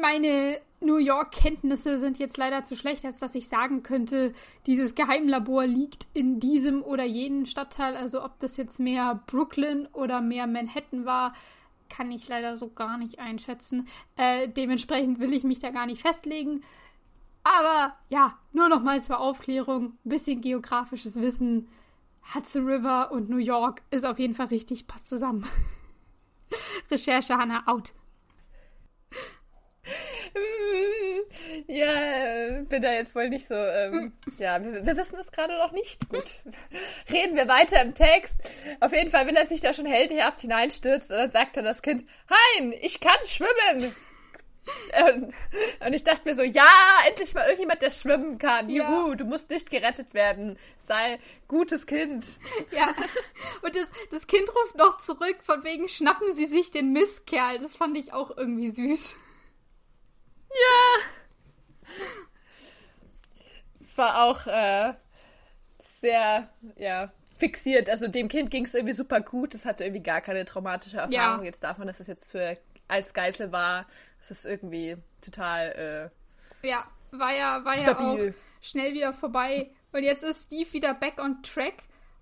[0.00, 4.32] Meine New York-Kenntnisse sind jetzt leider zu schlecht, als dass ich sagen könnte,
[4.66, 7.96] dieses Geheimlabor liegt in diesem oder jenen Stadtteil.
[7.96, 11.34] Also ob das jetzt mehr Brooklyn oder mehr Manhattan war,
[11.94, 13.86] kann ich leider so gar nicht einschätzen.
[14.16, 16.64] Äh, dementsprechend will ich mich da gar nicht festlegen.
[17.44, 21.68] Aber ja, nur noch mal zur Aufklärung, ein bisschen geografisches Wissen.
[22.34, 25.46] Hudson River und New York ist auf jeden Fall richtig, passt zusammen.
[26.90, 27.92] Recherche Hannah out.
[31.66, 33.54] Ja, bin da jetzt wohl nicht so.
[33.54, 36.08] Ähm, ja, wir, wir, wissen es gerade noch nicht.
[36.08, 36.24] Gut.
[37.12, 38.40] Reden wir weiter im Text.
[38.80, 41.82] Auf jeden Fall will er sich da schon heldenhaft hineinstürzen und dann sagt dann das
[41.82, 43.94] Kind: Hein, ich kann schwimmen.
[45.86, 46.68] Und ich dachte mir so, ja,
[47.06, 48.68] endlich mal irgendjemand, der schwimmen kann.
[48.68, 48.90] Ja.
[48.90, 50.58] Juhu, du musst nicht gerettet werden.
[50.78, 51.18] Sei
[51.48, 52.38] gutes Kind.
[52.70, 52.92] Ja.
[53.62, 57.58] Und das, das Kind ruft noch zurück, von wegen schnappen sie sich den Mistkerl.
[57.58, 59.14] Das fand ich auch irgendwie süß.
[60.50, 61.02] Ja.
[63.78, 64.94] Es war auch äh,
[65.78, 67.90] sehr, ja, fixiert.
[67.90, 69.54] Also dem Kind ging es irgendwie super gut.
[69.54, 71.44] Es hatte irgendwie gar keine traumatische Erfahrung ja.
[71.44, 72.56] jetzt davon, dass es jetzt für
[72.88, 73.86] als Geißel war.
[74.20, 76.10] Es ist irgendwie total.
[76.62, 78.26] Äh, ja, war ja, war stabil.
[78.26, 79.70] ja auch schnell wieder vorbei.
[79.92, 81.74] Und jetzt ist Steve wieder back on track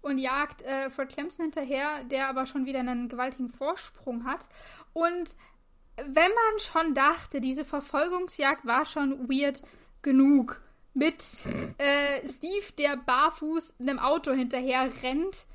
[0.03, 4.41] und jagt äh, Fred Clemson hinterher, der aber schon wieder einen gewaltigen Vorsprung hat.
[4.93, 5.31] Und
[5.97, 9.63] wenn man schon dachte, diese Verfolgungsjagd war schon weird
[10.03, 10.61] genug.
[10.95, 11.25] Mit
[11.79, 15.47] äh, Steve, der barfuß einem Auto hinterher rennt,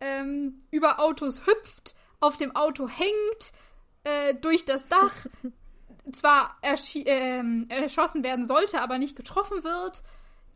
[0.00, 3.52] ähm, über Autos hüpft, auf dem Auto hängt,
[4.04, 5.14] äh, durch das Dach,
[6.12, 10.02] zwar äh, erschossen werden sollte, aber nicht getroffen wird.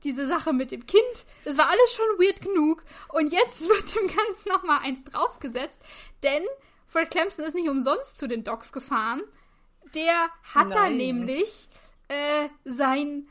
[0.05, 2.85] Diese Sache mit dem Kind, das war alles schon weird genug.
[3.09, 5.81] Und jetzt wird dem Ganzen nochmal eins draufgesetzt,
[6.23, 6.43] denn
[6.97, 9.21] Fred Clemson ist nicht umsonst zu den Docks gefahren.
[9.95, 10.71] Der hat Nein.
[10.71, 11.69] da nämlich
[12.09, 13.29] äh, sein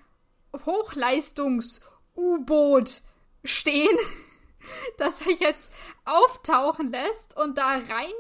[0.68, 3.02] Hochleistungs-U-Boot
[3.44, 3.98] stehen,
[5.00, 5.74] das er jetzt
[6.06, 8.14] auftauchen lässt und da rein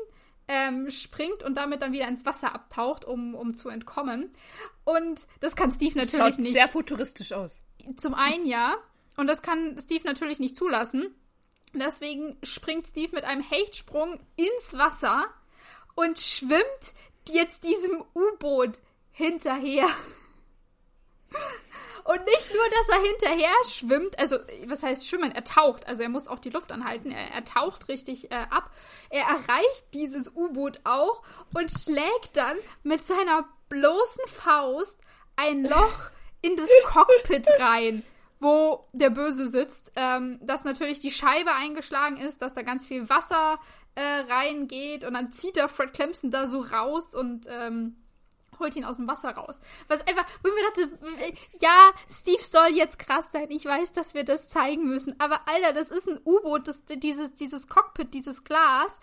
[0.48, 4.34] ähm, springt und damit dann wieder ins Wasser abtaucht, um, um zu entkommen.
[4.84, 6.54] Und das kann Steve natürlich Schaut nicht.
[6.54, 7.62] sehr futuristisch aus.
[7.98, 8.78] Zum einen ja.
[9.16, 11.14] Und das kann Steve natürlich nicht zulassen.
[11.80, 15.26] Deswegen springt Steve mit einem Hechtsprung ins Wasser
[15.96, 16.94] und schwimmt
[17.30, 18.80] jetzt diesem U-Boot
[19.12, 19.88] hinterher.
[22.04, 25.32] Und nicht nur, dass er hinterher schwimmt, also was heißt schwimmen?
[25.32, 27.12] Er taucht, also er muss auch die Luft anhalten.
[27.12, 28.70] Er, er taucht richtig äh, ab.
[29.10, 31.24] Er erreicht dieses U-Boot auch
[31.56, 35.02] und schlägt dann mit seiner bloßen Faust
[35.36, 36.12] ein Loch
[36.44, 38.04] in das Cockpit rein
[38.46, 43.10] wo der Böse sitzt, ähm, dass natürlich die Scheibe eingeschlagen ist, dass da ganz viel
[43.10, 43.60] Wasser
[43.96, 47.98] äh, reingeht und dann zieht er Fred Clemson da so raus und ähm,
[48.60, 49.60] holt ihn aus dem Wasser raus.
[49.88, 53.48] Was einfach, wo ich mir dachte, ja, Steve soll jetzt krass sein.
[53.50, 55.20] Ich weiß, dass wir das zeigen müssen.
[55.20, 59.00] Aber Alter, das ist ein U-Boot, dieses, dieses Cockpit, dieses Glas,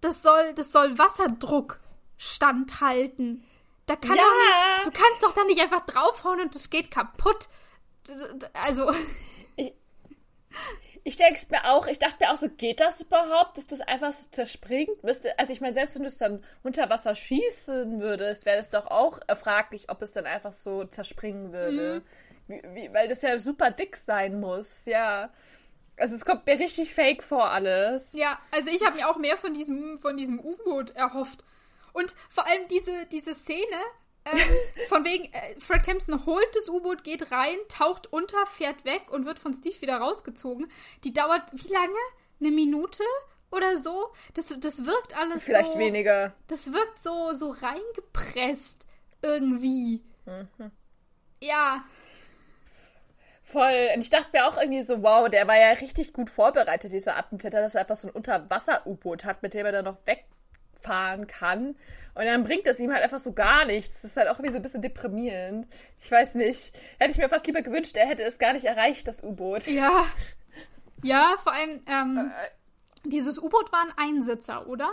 [0.00, 1.80] das soll, das soll Wasserdruck
[2.16, 3.44] standhalten.
[3.86, 4.22] Da kann Ja.
[4.22, 7.48] nicht, du kannst doch da nicht einfach draufhauen und das geht kaputt.
[8.52, 8.92] Also,
[11.06, 13.82] Ich denke es mir auch, ich dachte mir auch so, geht das überhaupt, dass das
[13.82, 15.04] einfach so zerspringt?
[15.04, 18.70] Müsste, also ich meine, selbst wenn du es dann unter Wasser schießen würdest, wäre das
[18.70, 22.02] doch auch fraglich, ob es dann einfach so zerspringen würde.
[22.48, 25.30] Wie, wie, weil das ja super dick sein muss, ja.
[25.98, 28.14] Also es kommt mir richtig fake vor alles.
[28.14, 31.44] ja, also ich habe mir auch mehr von diesem, von diesem U-Boot erhofft.
[31.92, 33.76] Und vor allem diese, diese Szene,
[34.24, 34.38] ähm,
[34.88, 39.26] von wegen, äh, Fred Kempson holt das U-Boot, geht rein, taucht unter, fährt weg und
[39.26, 40.66] wird von Steve wieder rausgezogen.
[41.04, 41.92] Die dauert wie lange?
[42.40, 43.04] Eine Minute
[43.50, 44.12] oder so?
[44.34, 45.78] Das, das wirkt alles Vielleicht so.
[45.78, 46.34] weniger.
[46.48, 48.86] Das wirkt so, so reingepresst
[49.22, 50.02] irgendwie.
[51.42, 51.84] Ja,
[53.46, 53.90] Voll.
[53.94, 57.16] Und ich dachte mir auch irgendwie so, wow, der war ja richtig gut vorbereitet, dieser
[57.16, 59.98] Attentäter, dass er einfach so ein Unterwasser-U-Boot hat, mit dem er dann noch
[60.84, 61.76] wegfahren kann.
[62.14, 64.02] Und dann bringt es ihm halt einfach so gar nichts.
[64.02, 65.66] Das ist halt auch irgendwie so ein bisschen deprimierend.
[65.98, 66.72] Ich weiß nicht.
[66.98, 69.66] Hätte ich mir fast lieber gewünscht, er hätte es gar nicht erreicht, das U-Boot.
[69.66, 70.06] ja.
[71.02, 72.32] Ja, vor allem, ähm,
[73.04, 74.90] dieses U-Boot war ein Einsitzer, oder?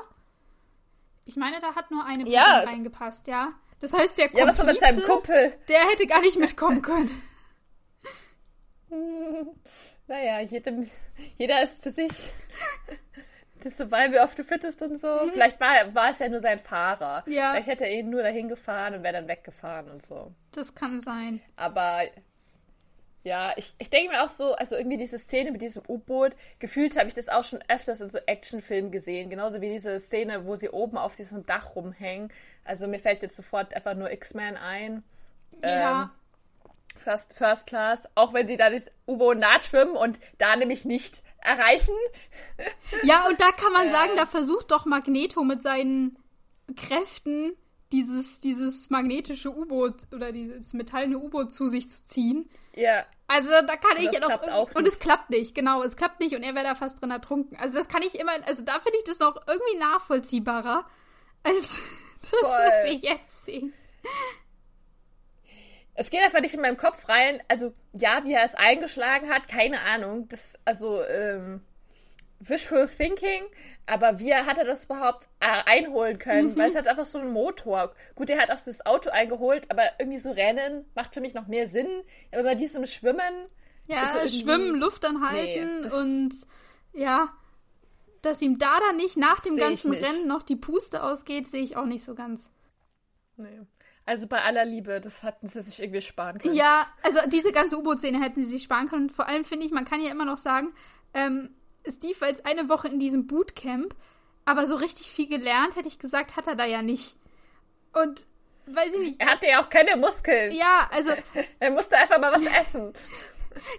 [1.23, 3.53] Ich meine, da hat nur eine Person Ja, reingepasst, ja.
[3.79, 5.53] Das heißt, der Ja, was war mit seinem Komplize, Kumpel?
[5.69, 7.09] der hätte gar nicht mitkommen können.
[10.07, 10.89] Naja, jedem,
[11.37, 12.33] jeder ist für sich.
[13.63, 15.29] Das Survival of the Fittest und so.
[15.31, 17.23] Vielleicht war, war es ja nur sein Fahrer.
[17.25, 17.33] Mhm.
[17.33, 17.51] Ja.
[17.51, 20.31] Vielleicht hätte er ihn nur dahin gefahren und wäre dann weggefahren und so.
[20.51, 21.41] Das kann sein.
[21.55, 22.01] Aber
[23.23, 26.97] ja, ich, ich denke mir auch so, also irgendwie diese Szene mit diesem U-Boot, gefühlt
[26.97, 29.29] habe ich das auch schon öfters in so Actionfilmen gesehen.
[29.29, 32.29] Genauso wie diese Szene, wo sie oben auf diesem Dach rumhängen.
[32.63, 35.03] Also mir fällt jetzt sofort einfach nur X-Men ein.
[35.63, 36.03] Ja.
[36.03, 36.09] Ähm,
[36.99, 41.95] First, First Class, auch wenn sie da das U-Boot nachschwimmen und da nämlich nicht erreichen.
[43.03, 46.17] Ja, und da kann man sagen, da versucht doch Magneto mit seinen
[46.75, 47.53] Kräften
[47.91, 52.49] dieses, dieses magnetische U-Boot oder dieses metallene U-Boot zu sich zu ziehen.
[52.75, 54.41] Ja, Also da kann ich das ja noch.
[54.49, 54.93] auch und nicht.
[54.93, 55.83] es klappt nicht, genau.
[55.83, 57.57] Es klappt nicht und er wäre da fast drin ertrunken.
[57.57, 60.85] Also das kann ich immer, also da finde ich das noch irgendwie nachvollziehbarer,
[61.43, 61.77] als
[62.21, 62.85] das, was Voll.
[62.85, 63.73] wir jetzt sehen.
[65.93, 67.41] Es geht einfach nicht in meinem Kopf rein.
[67.47, 70.27] Also, ja, wie er es eingeschlagen hat, keine Ahnung.
[70.29, 71.61] Das, also, ähm,
[72.39, 73.43] Wishful Thinking,
[73.85, 76.55] aber wie hat er das überhaupt äh, einholen können?
[76.55, 77.93] Weil es hat einfach so einen Motor.
[78.15, 81.47] Gut, er hat auch das Auto eingeholt, aber irgendwie so Rennen macht für mich noch
[81.47, 81.87] mehr Sinn.
[82.31, 83.47] Aber bei diesem Schwimmen.
[83.87, 86.31] Ja, so schwimmen, Luft anhalten Nee, und
[86.93, 87.33] ja,
[88.21, 90.03] dass ihm da dann nicht nach dem ganzen nicht.
[90.03, 92.49] Rennen noch die Puste ausgeht, sehe ich auch nicht so ganz.
[93.37, 93.61] Nee.
[94.05, 96.55] Also bei aller Liebe, das hatten sie sich irgendwie sparen können.
[96.55, 99.09] Ja, also diese ganze U-Boot-Szene hätten sie sich sparen können.
[99.09, 100.73] Vor allem finde ich, man kann ja immer noch sagen,
[101.13, 101.53] ähm,
[101.87, 103.95] Steve war jetzt eine Woche in diesem Bootcamp,
[104.45, 107.15] aber so richtig viel gelernt, hätte ich gesagt, hat er da ja nicht.
[107.93, 108.25] Und
[108.65, 109.21] weiß ich nicht.
[109.21, 110.51] Er hatte ja auch keine Muskeln.
[110.51, 111.11] Ja, also
[111.59, 112.93] Er musste einfach mal was essen.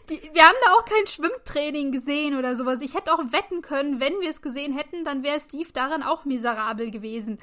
[0.08, 2.80] die, wir haben da auch kein Schwimmtraining gesehen oder sowas.
[2.80, 6.24] Ich hätte auch wetten können, wenn wir es gesehen hätten, dann wäre Steve darin auch
[6.24, 7.38] miserabel gewesen.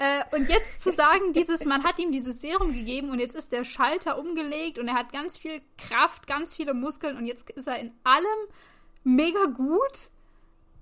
[0.00, 3.52] Äh, und jetzt zu sagen, dieses, man hat ihm dieses Serum gegeben und jetzt ist
[3.52, 7.68] der Schalter umgelegt und er hat ganz viel Kraft, ganz viele Muskeln und jetzt ist
[7.68, 8.24] er in allem
[9.04, 10.08] mega gut.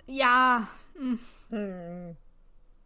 [0.07, 0.69] Ja.
[0.97, 2.17] hm.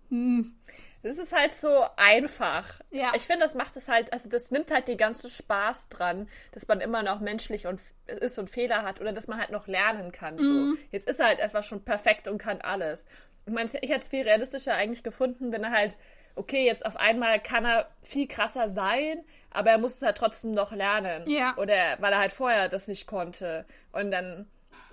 [0.08, 0.54] Hm.
[1.02, 2.80] Das ist halt so einfach.
[2.90, 3.12] Ja.
[3.14, 6.68] Ich finde, das macht es halt, also das nimmt halt den ganzen Spaß dran, dass
[6.68, 10.12] man immer noch menschlich und ist und Fehler hat oder dass man halt noch lernen
[10.12, 10.36] kann.
[10.36, 10.40] Mhm.
[10.76, 10.82] So.
[10.92, 13.06] Jetzt ist er halt einfach schon perfekt und kann alles.
[13.46, 15.96] Ich meine, ich hätte es viel realistischer eigentlich gefunden, wenn er halt,
[16.34, 20.52] okay, jetzt auf einmal kann er viel krasser sein, aber er muss es halt trotzdem
[20.52, 21.28] noch lernen.
[21.28, 21.56] Ja.
[21.56, 23.64] Oder weil er halt vorher das nicht konnte.
[23.92, 24.48] Und dann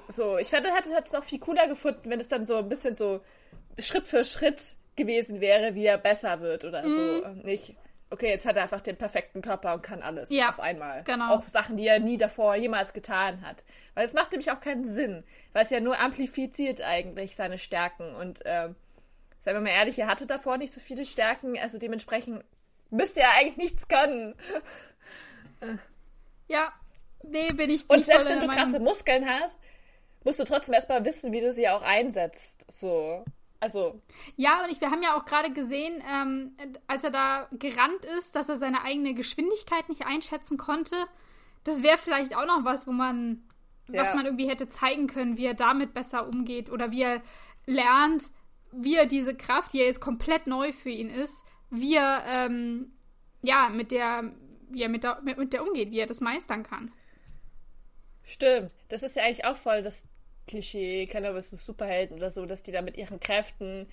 [0.07, 0.67] so, ich hätte
[1.01, 3.21] es noch viel cooler gefunden, wenn es dann so ein bisschen so
[3.77, 6.99] Schritt für Schritt gewesen wäre, wie er besser wird oder so.
[7.25, 7.75] Und Nicht,
[8.09, 11.03] okay, jetzt hat er einfach den perfekten Körper und kann alles Ja, auf einmal.
[11.03, 11.35] genau.
[11.35, 13.63] Auch Sachen, die er nie davor jemals getan hat.
[13.93, 15.23] Weil es macht nämlich auch keinen Sinn,
[15.53, 18.13] weil es ja nur amplifiziert eigentlich seine Stärken.
[18.15, 18.75] Und ähm,
[19.39, 22.43] seien wir mal ehrlich, er hatte davor nicht so viele Stärken, also dementsprechend
[22.91, 24.35] müsste er eigentlich nichts können.
[26.47, 26.71] Ja.
[27.23, 28.87] Nee, bin ich bin Und selbst wenn du krasse Meinung.
[28.87, 29.59] Muskeln hast,
[30.23, 32.65] musst du trotzdem erstmal wissen, wie du sie auch einsetzt.
[32.71, 33.23] So.
[33.59, 34.01] Also,
[34.37, 36.55] Ja, und ich, wir haben ja auch gerade gesehen, ähm,
[36.87, 40.95] als er da gerannt ist, dass er seine eigene Geschwindigkeit nicht einschätzen konnte.
[41.65, 43.43] Das wäre vielleicht auch noch was, wo man,
[43.87, 44.15] was Ja.
[44.15, 47.21] man irgendwie hätte zeigen können, wie er damit besser umgeht oder wie er
[47.65, 48.31] lernt,
[48.71, 52.91] wie er diese Kraft, die ja jetzt komplett neu für ihn ist, wie er, ähm,
[53.41, 54.31] ja, mit der,
[54.69, 56.91] wie er mit der, mit, mit der umgeht, wie er das meistern kann.
[58.23, 58.73] Stimmt.
[58.89, 60.07] Das ist ja eigentlich auch voll das
[60.47, 63.87] Klischee, keine Ahnung, so Superhelden oder so, dass die da mit ihren Kräften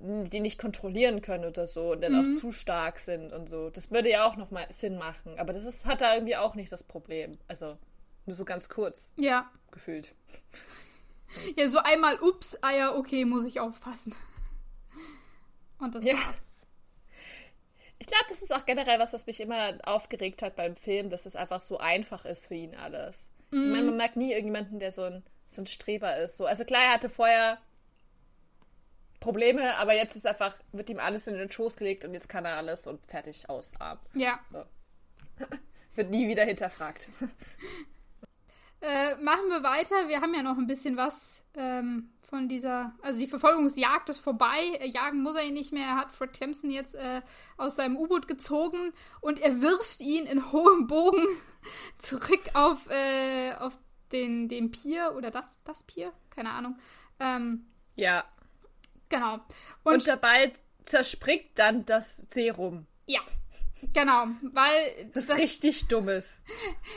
[0.00, 2.32] die nicht kontrollieren können oder so und dann mhm.
[2.32, 3.68] auch zu stark sind und so.
[3.68, 5.38] Das würde ja auch nochmal Sinn machen.
[5.38, 7.36] Aber das ist, hat da irgendwie auch nicht das Problem.
[7.48, 7.76] Also
[8.24, 9.12] nur so ganz kurz.
[9.16, 9.50] Ja.
[9.70, 10.14] Gefühlt.
[11.56, 14.14] Ja, so einmal, ups, ah ja, okay, muss ich aufpassen.
[15.78, 16.14] Und das ja.
[16.14, 16.48] war's.
[17.98, 21.26] Ich glaube, das ist auch generell was, was mich immer aufgeregt hat beim Film, dass
[21.26, 23.30] es einfach so einfach ist für ihn alles.
[23.50, 23.64] Mhm.
[23.64, 26.36] Ich meine, man merkt nie irgendjemanden, der so ein, so ein Streber ist.
[26.36, 26.46] So.
[26.46, 27.58] Also klar, er hatte vorher
[29.20, 32.46] Probleme, aber jetzt ist einfach, wird ihm alles in den Schoß gelegt und jetzt kann
[32.46, 34.00] er alles und fertig aus ab.
[34.14, 34.40] Ja.
[34.50, 34.64] So.
[35.94, 37.10] wird nie wieder hinterfragt.
[38.80, 40.08] Äh, machen wir weiter.
[40.08, 42.94] Wir haben ja noch ein bisschen was ähm, von dieser.
[43.02, 44.78] Also die Verfolgungsjagd ist vorbei.
[44.80, 45.86] Äh, jagen muss er ihn nicht mehr.
[45.86, 47.20] Er hat Fred Clemson jetzt äh,
[47.58, 51.26] aus seinem U-Boot gezogen und er wirft ihn in hohem Bogen
[51.98, 53.78] zurück auf, äh, auf
[54.12, 56.12] den, den Pier oder das, das Pier?
[56.30, 56.78] Keine Ahnung.
[57.18, 57.66] Ähm,
[57.96, 58.24] ja.
[59.10, 59.34] Genau.
[59.82, 62.86] Und, und dabei zerspringt dann das Serum.
[63.06, 63.20] Ja,
[63.94, 65.10] Genau, weil.
[65.12, 66.44] Das ist das, richtig dummes.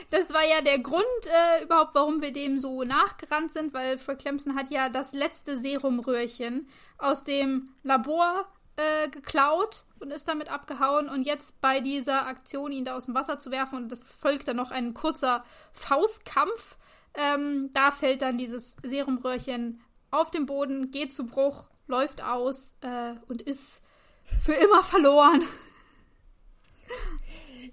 [0.10, 4.20] Das war ja der Grund äh, überhaupt, warum wir dem so nachgerannt sind, weil Fred
[4.20, 6.68] Clemson hat ja das letzte Serumröhrchen
[6.98, 12.86] aus dem Labor äh, geklaut und ist damit abgehauen und jetzt bei dieser Aktion ihn
[12.86, 16.78] da aus dem Wasser zu werfen und das folgt dann noch ein kurzer Faustkampf.
[17.14, 23.14] Ähm, da fällt dann dieses Serumröhrchen auf den Boden, geht zu Bruch, läuft aus äh,
[23.28, 23.82] und ist
[24.24, 25.44] für immer verloren.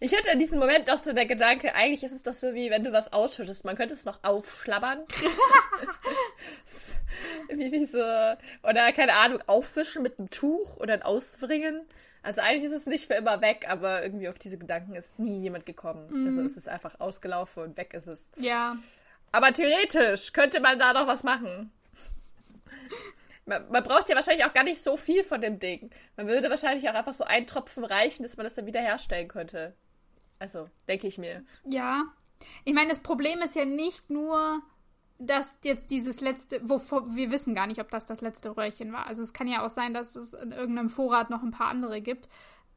[0.03, 2.71] Ich hatte in diesem Moment auch so der Gedanke, eigentlich ist es doch so wie
[2.71, 5.01] wenn du was ausschüttest, man könnte es noch aufschlabbern.
[7.51, 11.83] wie, wie so, oder keine Ahnung, aufwischen mit einem Tuch oder ein Ausbringen.
[12.23, 15.41] Also eigentlich ist es nicht für immer weg, aber irgendwie auf diese Gedanken ist nie
[15.41, 16.09] jemand gekommen.
[16.11, 16.27] Mhm.
[16.27, 18.33] Also es ist einfach ausgelaufen und weg ist es.
[18.37, 18.77] Ja.
[19.33, 21.71] Aber theoretisch könnte man da noch was machen.
[23.47, 25.91] Man, man, braucht ja wahrscheinlich auch gar nicht so viel von dem Ding.
[26.17, 29.29] Man würde wahrscheinlich auch einfach so einen Tropfen reichen, dass man das dann wieder herstellen
[29.29, 29.75] könnte.
[30.39, 31.45] Also, denke ich mir.
[31.65, 32.05] Ja.
[32.65, 34.63] Ich meine, das Problem ist ja nicht nur,
[35.19, 39.07] dass jetzt dieses letzte, wovor wir wissen gar nicht, ob das das letzte Röhrchen war.
[39.07, 42.01] Also es kann ja auch sein, dass es in irgendeinem Vorrat noch ein paar andere
[42.01, 42.29] gibt.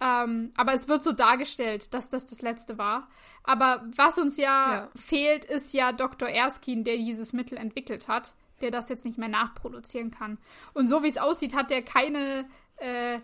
[0.01, 3.07] Ähm, aber es wird so dargestellt, dass das das letzte war.
[3.43, 6.27] Aber was uns ja, ja, fehlt, ist ja Dr.
[6.27, 10.39] Erskine, der dieses Mittel entwickelt hat, der das jetzt nicht mehr nachproduzieren kann.
[10.73, 12.45] Und so wie es aussieht, hat er keine,
[12.77, 13.19] äh,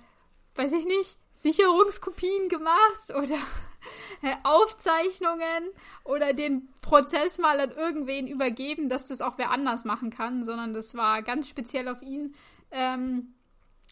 [0.55, 3.37] weiß ich nicht, Sicherungskopien gemacht oder
[4.21, 5.69] äh, Aufzeichnungen
[6.03, 10.73] oder den Prozess mal an irgendwen übergeben, dass das auch wer anders machen kann, sondern
[10.73, 12.35] das war ganz speziell auf ihn
[12.71, 13.33] ähm,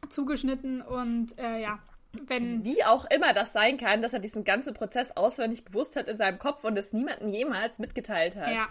[0.09, 1.79] zugeschnitten und äh, ja,
[2.25, 2.63] wenn.
[2.65, 6.15] Wie auch immer das sein kann, dass er diesen ganzen Prozess auswendig gewusst hat in
[6.15, 8.53] seinem Kopf und es niemandem jemals mitgeteilt hat.
[8.53, 8.67] Ja.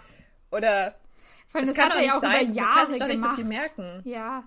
[0.51, 0.95] Oder.
[1.47, 2.53] Vor allem, das, das kann doch nicht sein.
[2.53, 4.01] Man kann sich doch nicht so viel merken.
[4.05, 4.43] Ja.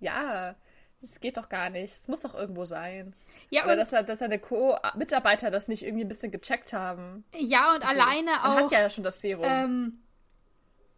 [0.00, 0.54] Ja.
[1.00, 1.92] Das geht doch gar nicht.
[1.92, 3.14] Es muss doch irgendwo sein.
[3.48, 7.24] Ja, Oder dass, dass seine Co-Mitarbeiter das nicht irgendwie ein bisschen gecheckt haben.
[7.34, 8.54] Ja, und also, alleine auch.
[8.54, 9.44] Man hat ja schon das Serum.
[9.46, 10.02] Ähm,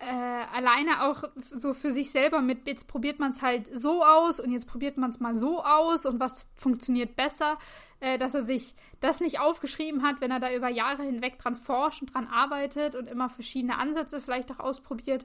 [0.02, 4.40] äh, alleine auch so für sich selber mit, jetzt probiert man es halt so aus
[4.40, 7.56] und jetzt probiert man es mal so aus und was funktioniert besser,
[8.00, 11.54] äh, dass er sich das nicht aufgeschrieben hat, wenn er da über Jahre hinweg dran
[11.54, 15.24] forscht und dran arbeitet und immer verschiedene Ansätze vielleicht auch ausprobiert.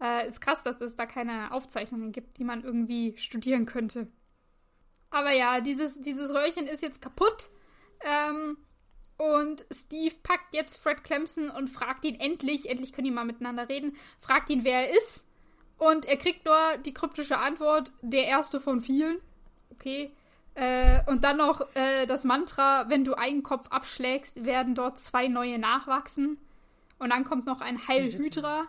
[0.00, 4.08] Äh, ist krass, dass es da keine Aufzeichnungen gibt, die man irgendwie studieren könnte.
[5.10, 7.48] Aber ja, dieses, dieses Röhrchen ist jetzt kaputt.
[8.00, 8.58] Ähm,
[9.16, 13.68] und Steve packt jetzt Fred Clemson und fragt ihn endlich, endlich können die mal miteinander
[13.68, 15.26] reden, fragt ihn, wer er ist.
[15.78, 19.18] Und er kriegt nur die kryptische Antwort, der erste von vielen.
[19.70, 20.10] Okay.
[20.54, 25.28] Äh, und dann noch äh, das Mantra, wenn du einen Kopf abschlägst, werden dort zwei
[25.28, 26.38] neue nachwachsen.
[26.98, 28.66] Und dann kommt noch ein Heilhydra.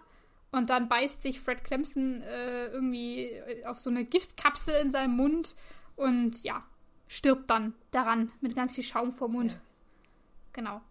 [0.51, 3.31] Und dann beißt sich Fred Clemson äh, irgendwie
[3.65, 5.56] auf so eine Giftkapsel in seinem Mund
[5.98, 6.63] und ja,
[7.08, 9.54] stirbt dann daran mit ganz viel Schaum vor Mund.
[9.54, 9.60] Ja.
[10.58, 10.81] Genau.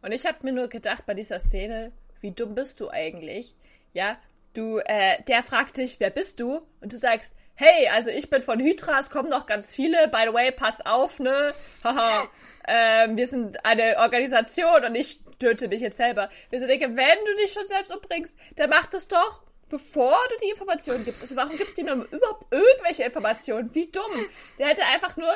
[0.00, 1.92] Und ich habe mir nur gedacht bei dieser Szene,
[2.22, 3.54] wie dumm bist du eigentlich?
[3.92, 4.16] Ja,
[4.54, 6.62] du, äh, der fragt dich, wer bist du?
[6.80, 10.22] Und du sagst, hey, also ich bin von Hydra, es kommen noch ganz viele, by
[10.28, 11.52] the way, pass auf, ne?
[11.84, 12.26] Haha,
[12.66, 16.30] ähm, wir sind eine Organisation und ich töte mich jetzt selber.
[16.48, 20.36] Wir so denke, wenn du dich schon selbst umbringst, dann mach das doch bevor du
[20.42, 21.22] die Informationen gibst.
[21.22, 23.74] Also warum gibst du ihm überhaupt irgendwelche Informationen?
[23.74, 24.26] Wie dumm.
[24.58, 25.32] Der hätte einfach nur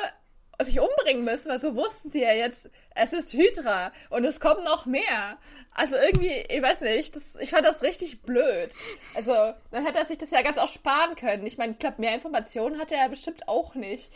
[0.65, 4.63] sich umbringen müssen, weil so wussten sie ja jetzt, es ist Hydra und es kommen
[4.63, 5.37] noch mehr.
[5.71, 8.73] Also irgendwie, ich weiß nicht, das, ich fand das richtig blöd.
[9.13, 9.31] Also,
[9.69, 11.45] dann hätte er sich das ja ganz auch sparen können.
[11.45, 14.11] Ich meine, ich glaube, mehr Informationen hatte er bestimmt auch nicht.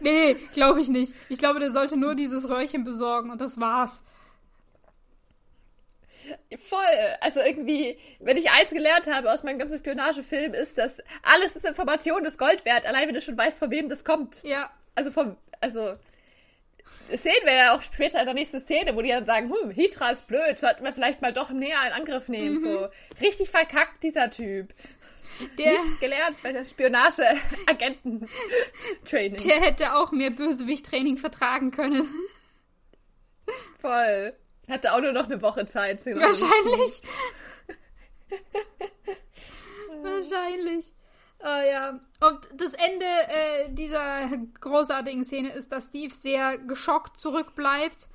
[0.00, 1.14] Nee, glaube ich nicht.
[1.28, 4.02] Ich glaube, der sollte nur dieses Röhrchen besorgen und das war's.
[6.56, 6.80] Voll.
[7.20, 11.64] Also irgendwie, wenn ich eins gelernt habe aus meinem ganzen Spionagefilm, ist, dass alles ist
[11.64, 14.42] Information, ist Gold wert, allein wenn du schon weißt, von wem das kommt.
[14.42, 14.70] Ja.
[14.94, 15.96] Also vom, also
[17.10, 19.70] das sehen wir ja auch später in der nächsten Szene, wo die dann sagen, hm,
[19.70, 22.54] Hydra ist blöd, sollten wir vielleicht mal doch näher in Angriff nehmen.
[22.54, 22.56] Mhm.
[22.56, 22.88] So
[23.20, 24.74] richtig verkackt dieser Typ.
[25.58, 29.46] Der, Nicht gelernt bei der Spionage-Agenten-Training.
[29.46, 32.08] Der hätte auch mehr Bösewicht-Training vertragen können.
[33.80, 34.32] Voll.
[34.68, 36.06] Hatte auch nur noch eine Woche Zeit.
[36.06, 37.02] Wahrscheinlich.
[40.02, 40.94] Wahrscheinlich.
[41.44, 42.00] Uh, ja.
[42.20, 44.28] Und das Ende äh, dieser
[44.60, 48.08] großartigen Szene ist, dass Steve sehr geschockt zurückbleibt,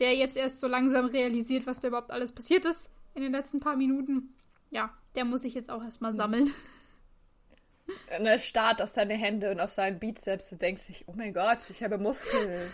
[0.00, 3.60] der jetzt erst so langsam realisiert, was da überhaupt alles passiert ist in den letzten
[3.60, 4.34] paar Minuten.
[4.70, 6.52] Ja, der muss sich jetzt auch erstmal sammeln.
[8.18, 11.32] Und er starrt auf seine Hände und auf seinen Bizeps und denkt sich, oh mein
[11.32, 12.68] Gott, ich habe Muskeln.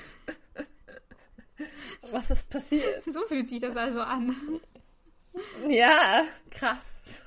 [2.12, 3.04] was ist passiert?
[3.04, 4.34] So fühlt sich das also an.
[5.68, 7.20] Ja, krass.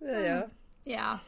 [0.00, 0.50] Ja, ja.
[0.86, 1.20] Ja.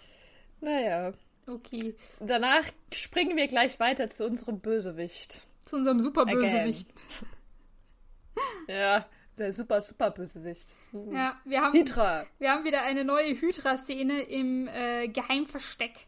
[0.60, 1.12] Naja.
[1.46, 1.94] Okay.
[2.20, 5.42] Danach springen wir gleich weiter zu unserem Bösewicht.
[5.64, 6.88] Zu unserem Superbösewicht.
[8.68, 9.06] ja,
[9.36, 10.74] der super, super Bösewicht.
[11.10, 12.26] Ja, wir haben, Hydra.
[12.38, 16.06] Wir haben wieder eine neue Hydra-Szene im äh, Geheimversteck.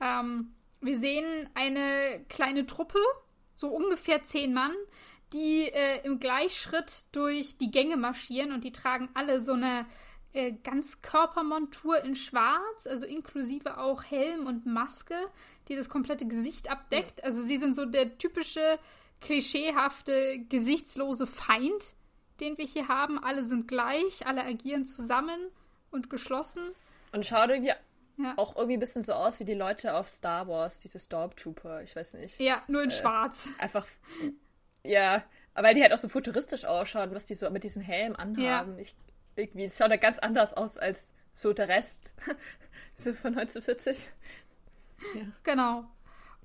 [0.00, 3.00] Ähm, wir sehen eine kleine Truppe,
[3.54, 4.72] so ungefähr zehn Mann,
[5.32, 9.86] die äh, im Gleichschritt durch die Gänge marschieren und die tragen alle so eine
[10.32, 15.16] äh, Ganzkörpermontur in Schwarz, also inklusive auch Helm und Maske,
[15.68, 17.24] die das komplette Gesicht abdeckt.
[17.24, 18.78] Also sie sind so der typische,
[19.20, 21.82] klischeehafte, gesichtslose Feind,
[22.40, 23.22] den wir hier haben.
[23.22, 25.48] Alle sind gleich, alle agieren zusammen
[25.90, 26.62] und geschlossen.
[27.12, 27.72] Und schaut irgendwie
[28.18, 28.34] ja.
[28.36, 31.96] auch irgendwie ein bisschen so aus wie die Leute auf Star Wars, diese Stormtrooper, ich
[31.96, 32.38] weiß nicht.
[32.38, 33.48] Ja, nur in äh, schwarz.
[33.58, 33.86] Einfach,
[34.84, 35.22] ja,
[35.54, 38.74] weil die halt auch so futuristisch ausschauen, was die so mit diesem Helm anhaben.
[38.74, 38.78] Ja.
[38.78, 38.94] Ich
[39.38, 42.14] irgendwie, es schaut ja ganz anders aus als so der Rest.
[42.94, 44.10] so von 1940.
[45.14, 45.22] Ja.
[45.44, 45.84] Genau.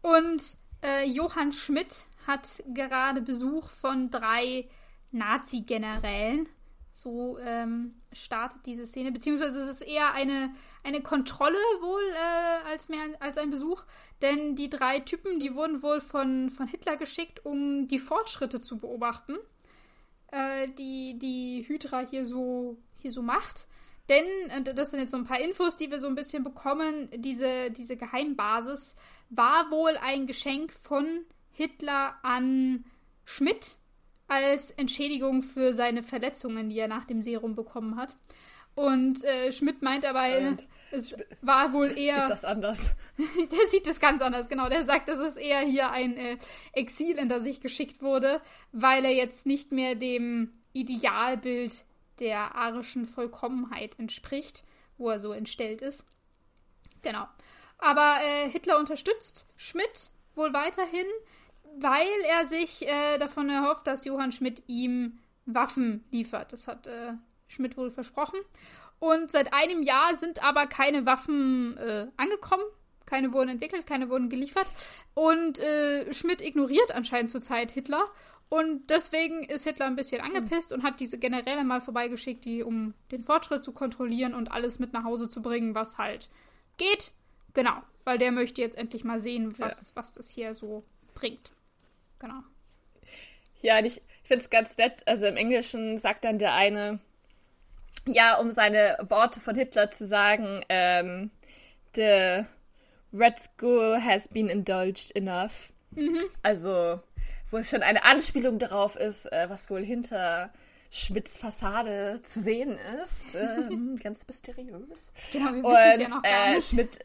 [0.02, 0.41] Und
[0.84, 4.68] äh, Johann Schmidt hat gerade Besuch von drei
[5.12, 6.48] Nazi-Generälen.
[6.91, 12.88] So ähm, startet diese Szene, beziehungsweise es ist eher eine, eine Kontrolle wohl äh, als
[12.88, 13.84] mehr als ein Besuch,
[14.22, 18.78] denn die drei Typen, die wurden wohl von, von Hitler geschickt, um die Fortschritte zu
[18.78, 19.38] beobachten
[20.34, 23.68] äh, die die Hydra hier so, hier so macht.
[24.10, 24.26] Denn,
[24.76, 27.96] das sind jetzt so ein paar Infos, die wir so ein bisschen bekommen, diese, diese
[27.96, 28.98] Geheimbasis
[29.30, 31.22] war wohl ein Geschenk von
[31.52, 32.84] Hitler an
[33.24, 33.78] Schmidt
[34.28, 38.18] als Entschädigung für seine Verletzungen, die er nach dem Serum bekommen hat.
[38.76, 42.15] Und äh, Schmidt meint aber, Und es war wohl eher.
[42.15, 42.95] Sieht das anders?
[43.17, 44.69] der sieht es ganz anders, genau.
[44.69, 46.38] Der sagt, dass es eher hier ein äh,
[46.71, 51.74] Exil, in das sich geschickt wurde, weil er jetzt nicht mehr dem Idealbild
[52.19, 54.63] der arischen Vollkommenheit entspricht,
[54.97, 56.05] wo er so entstellt ist.
[57.01, 57.28] Genau.
[57.78, 61.05] Aber äh, Hitler unterstützt Schmidt wohl weiterhin,
[61.80, 66.53] weil er sich äh, davon erhofft, dass Johann Schmidt ihm Waffen liefert.
[66.53, 67.13] Das hat äh,
[67.54, 68.39] Schmidt wohl versprochen.
[68.99, 72.64] Und seit einem Jahr sind aber keine Waffen äh, angekommen.
[73.06, 74.66] Keine wurden entwickelt, keine wurden geliefert.
[75.14, 78.04] Und äh, Schmidt ignoriert anscheinend zurzeit Hitler.
[78.49, 80.78] Und deswegen ist Hitler ein bisschen angepisst mhm.
[80.78, 84.93] und hat diese Generäle mal vorbeigeschickt, die, um den Fortschritt zu kontrollieren und alles mit
[84.93, 86.30] nach Hause zu bringen, was halt
[86.78, 87.12] geht.
[87.54, 89.95] Genau, weil der möchte jetzt endlich mal sehen, was, ja.
[89.95, 90.84] was das hier so
[91.14, 91.51] bringt.
[92.20, 92.41] Genau.
[93.62, 95.01] Ja, ich, ich finde es ganz nett.
[95.08, 96.99] Also im Englischen sagt dann der eine,
[98.06, 101.32] ja, um seine Worte von Hitler zu sagen, ähm,
[101.95, 102.43] the
[103.14, 105.72] Red School has been indulged enough.
[105.91, 106.20] Mhm.
[106.41, 106.99] Also,
[107.49, 110.51] wo es schon eine Anspielung darauf ist, äh, was wohl hinter
[110.89, 113.36] Schmidts Fassade zu sehen ist.
[113.36, 115.14] Ähm, ganz mysteriös.
[115.32, 116.70] Genau, wir wissen es ja noch gar äh, nicht.
[116.70, 116.99] Schmidt,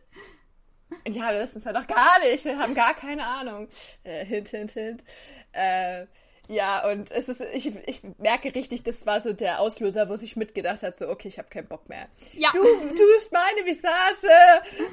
[1.06, 2.44] ja, wir wissen es ja noch gar nicht.
[2.44, 3.68] Wir haben gar keine Ahnung.
[4.04, 5.04] Äh, hint, hint, hint.
[5.52, 6.06] Äh,
[6.48, 10.36] ja, und es ist, ich, ich merke richtig, das war so der Auslöser, wo sich
[10.36, 12.08] mitgedacht hat, so, okay, ich habe keinen Bock mehr.
[12.32, 12.50] Ja.
[12.52, 14.28] Du tust meine Visage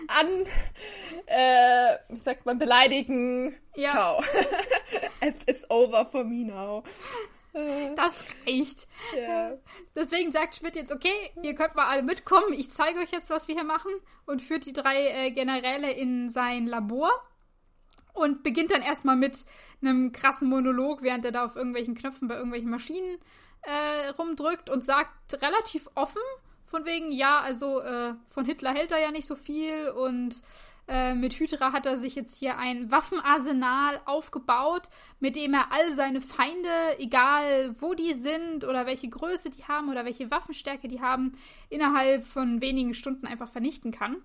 [0.08, 0.43] an,
[1.26, 3.56] äh, wie sagt man, beleidigen.
[3.76, 3.89] Ja.
[3.89, 4.24] Ciao.
[5.22, 6.84] es ist over for me now.
[7.95, 8.86] Das reicht.
[9.18, 9.53] Ja.
[9.95, 13.47] Deswegen sagt Schmidt jetzt, okay, ihr könnt mal alle mitkommen, ich zeige euch jetzt, was
[13.47, 13.91] wir hier machen
[14.26, 17.12] und führt die drei äh, Generäle in sein Labor.
[18.16, 19.45] Und beginnt dann erstmal mit
[19.82, 23.18] einem krassen Monolog, während er da auf irgendwelchen Knöpfen bei irgendwelchen Maschinen
[23.61, 26.22] äh, rumdrückt und sagt relativ offen,
[26.66, 30.41] von wegen, ja, also äh, von Hitler hält er ja nicht so viel und
[30.88, 34.89] äh, mit Hydra hat er sich jetzt hier ein Waffenarsenal aufgebaut,
[35.20, 39.89] mit dem er all seine Feinde, egal wo die sind oder welche Größe die haben
[39.89, 41.34] oder welche Waffenstärke die haben,
[41.70, 44.18] innerhalb von wenigen Stunden einfach vernichten kann.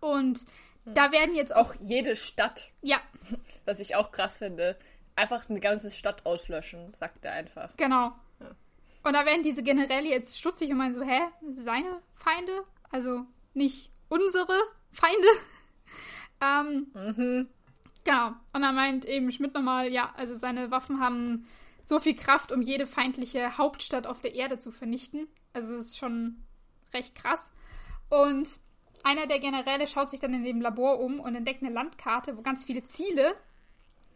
[0.00, 0.44] Und
[0.94, 2.70] da werden jetzt auch, auch jede Stadt.
[2.82, 3.00] Ja.
[3.64, 4.78] Was ich auch krass finde.
[5.16, 7.76] Einfach eine ganze Stadt auslöschen, sagt er einfach.
[7.76, 8.12] Genau.
[8.40, 8.54] Ja.
[9.02, 11.20] Und da werden diese Generäle jetzt stutzig und meinen so, hä?
[11.54, 12.64] Seine Feinde?
[12.90, 13.24] Also
[13.54, 14.58] nicht unsere
[14.92, 15.28] Feinde?
[16.42, 17.48] ähm, mhm.
[18.04, 18.28] Genau.
[18.52, 21.48] Und dann meint eben Schmidt nochmal, ja, also seine Waffen haben
[21.82, 25.28] so viel Kraft, um jede feindliche Hauptstadt auf der Erde zu vernichten.
[25.52, 26.44] Also es ist schon
[26.92, 27.52] recht krass.
[28.08, 28.48] Und
[29.06, 32.42] einer der Generäle schaut sich dann in dem Labor um und entdeckt eine Landkarte, wo
[32.42, 33.36] ganz viele Ziele,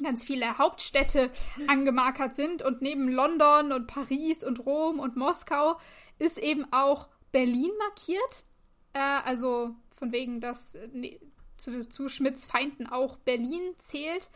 [0.02, 1.30] ganz viele Hauptstädte
[1.68, 2.62] angemarkert sind.
[2.62, 5.78] Und neben London und Paris und Rom und Moskau
[6.18, 8.44] ist eben auch Berlin markiert.
[8.92, 11.20] Äh, also von wegen, dass ne,
[11.56, 14.28] zu, zu, Schmidts Feinden auch Berlin zählt.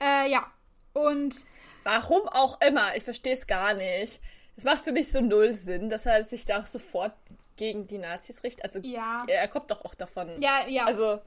[0.00, 0.46] Äh, ja,
[0.92, 1.34] und.
[1.84, 4.20] Warum auch immer, ich verstehe es gar nicht.
[4.56, 7.14] Es macht für mich so null Sinn, dass er sich da sofort
[7.56, 8.64] gegen die Nazis richtet.
[8.64, 9.24] Also ja.
[9.26, 10.40] er kommt doch auch davon.
[10.40, 10.84] Ja, ja.
[10.84, 11.20] Also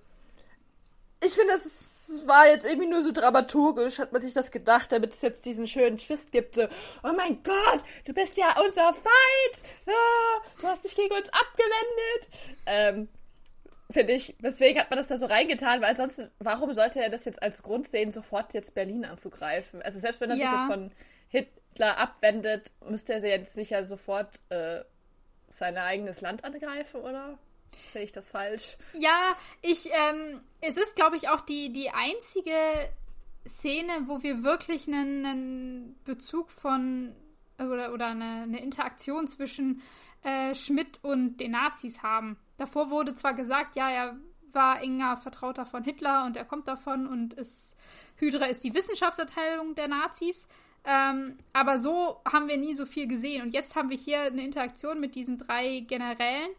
[1.24, 5.14] ich finde, das war jetzt irgendwie nur so dramaturgisch, hat man sich das gedacht, damit
[5.14, 6.56] es jetzt diesen schönen Twist gibt.
[6.56, 6.64] So,
[7.04, 9.64] oh mein Gott, du bist ja unser Feind!
[9.88, 12.56] Ah, du hast dich gegen uns abgewendet!
[12.66, 13.08] Ähm,
[13.90, 17.26] finde ich, deswegen hat man das da so reingetan, weil sonst, warum sollte er das
[17.26, 19.82] jetzt als Grund sehen, sofort jetzt Berlin anzugreifen?
[19.82, 20.44] Also selbst wenn er ja.
[20.44, 20.92] sich jetzt von
[21.76, 24.82] Hitler abwendet, müsste er jetzt sicher sofort äh,
[25.50, 27.38] sein eigenes Land angreifen, oder?
[27.90, 28.78] Sehe ich das falsch?
[28.94, 32.56] Ja, ich, ähm, es ist, glaube ich, auch die, die einzige
[33.46, 37.14] Szene, wo wir wirklich einen, einen Bezug von
[37.60, 39.82] oder, oder eine, eine Interaktion zwischen
[40.24, 42.38] äh, Schmidt und den Nazis haben.
[42.58, 44.16] Davor wurde zwar gesagt, ja, er
[44.54, 47.76] war enger Vertrauter von Hitler und er kommt davon und ist,
[48.16, 50.48] Hydra ist die Wissenschaftsabteilung der Nazis.
[50.86, 53.42] Ähm, aber so haben wir nie so viel gesehen.
[53.42, 56.50] Und jetzt haben wir hier eine Interaktion mit diesen drei Generälen,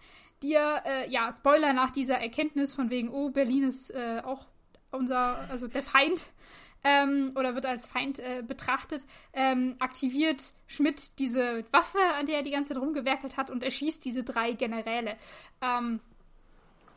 [0.43, 4.47] die äh, ja, Spoiler nach dieser Erkenntnis von wegen, oh, Berlin ist äh, auch
[4.91, 6.27] unser, also der Feind,
[6.85, 12.43] ähm, oder wird als Feind äh, betrachtet, ähm, aktiviert Schmidt diese Waffe, an der er
[12.43, 15.17] die ganze Zeit rumgewerkelt hat und erschießt diese drei Generäle.
[15.61, 16.01] Ähm,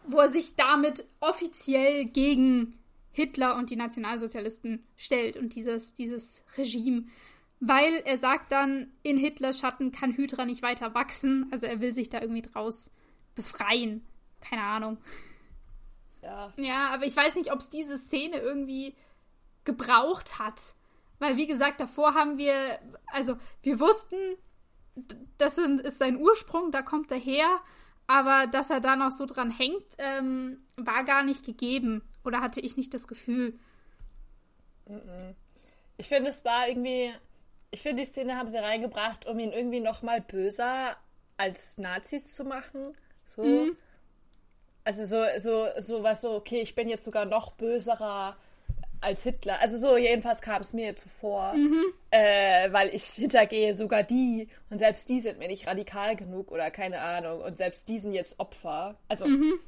[0.06, 2.79] wo er sich damit offiziell gegen
[3.12, 7.06] Hitler und die Nationalsozialisten stellt und dieses, dieses Regime.
[7.60, 11.48] Weil er sagt dann, in Hitlers Schatten kann Hydra nicht weiter wachsen.
[11.52, 12.92] Also er will sich da irgendwie draus
[13.36, 14.06] befreien.
[14.42, 14.98] Keine Ahnung.
[16.22, 16.54] Ja.
[16.58, 18.96] Ja, aber ich weiß nicht, ob es diese Szene irgendwie
[19.66, 20.76] gebraucht hat.
[21.20, 24.16] Weil, wie gesagt, davor haben wir, also wir wussten,
[25.38, 27.60] das ist sein Ursprung, da kommt er her,
[28.10, 32.02] aber dass er da noch so dran hängt, ähm, war gar nicht gegeben.
[32.26, 33.54] Oder hatte ich nicht das Gefühl?
[35.98, 37.14] Ich finde, es war irgendwie.
[37.70, 40.98] Ich finde, die Szene haben sie reingebracht, um ihn irgendwie noch mal böser
[41.38, 42.98] als Nazis zu machen.
[43.28, 43.44] So.
[43.44, 43.78] Mhm.
[44.84, 48.36] Also so, so, so was so, okay, ich bin jetzt sogar noch böserer
[49.02, 49.60] als Hitler.
[49.62, 51.86] Also so jedenfalls kam es mir jetzt so vor, mhm.
[52.12, 56.70] äh, weil ich hintergehe sogar die und selbst die sind mir nicht radikal genug oder
[56.72, 58.96] keine Ahnung und selbst die sind jetzt Opfer.
[59.08, 59.60] Also mhm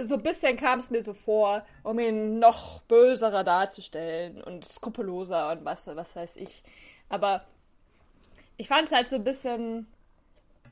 [0.00, 5.52] so ein bisschen kam es mir so vor, um ihn noch böserer darzustellen und skrupelloser
[5.52, 6.62] und was, was weiß ich.
[7.08, 7.44] Aber
[8.56, 9.86] ich fand es halt so ein bisschen,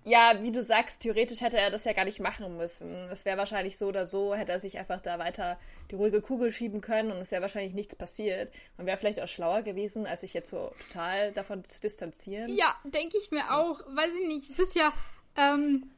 [0.06, 2.94] ja, wie du sagst, theoretisch hätte er das ja gar nicht machen müssen.
[3.10, 5.58] Es wäre wahrscheinlich so oder so, hätte er sich einfach da weiter
[5.90, 8.52] die ruhige Kugel schieben können und es wäre wahrscheinlich nichts passiert.
[8.76, 12.54] Und wäre vielleicht auch schlauer gewesen, als sich jetzt so total davon zu distanzieren.
[12.54, 13.80] Ja, denke ich mir auch.
[13.80, 14.48] Weiß ich nicht.
[14.48, 14.92] Es ist ja,
[15.34, 15.90] ähm,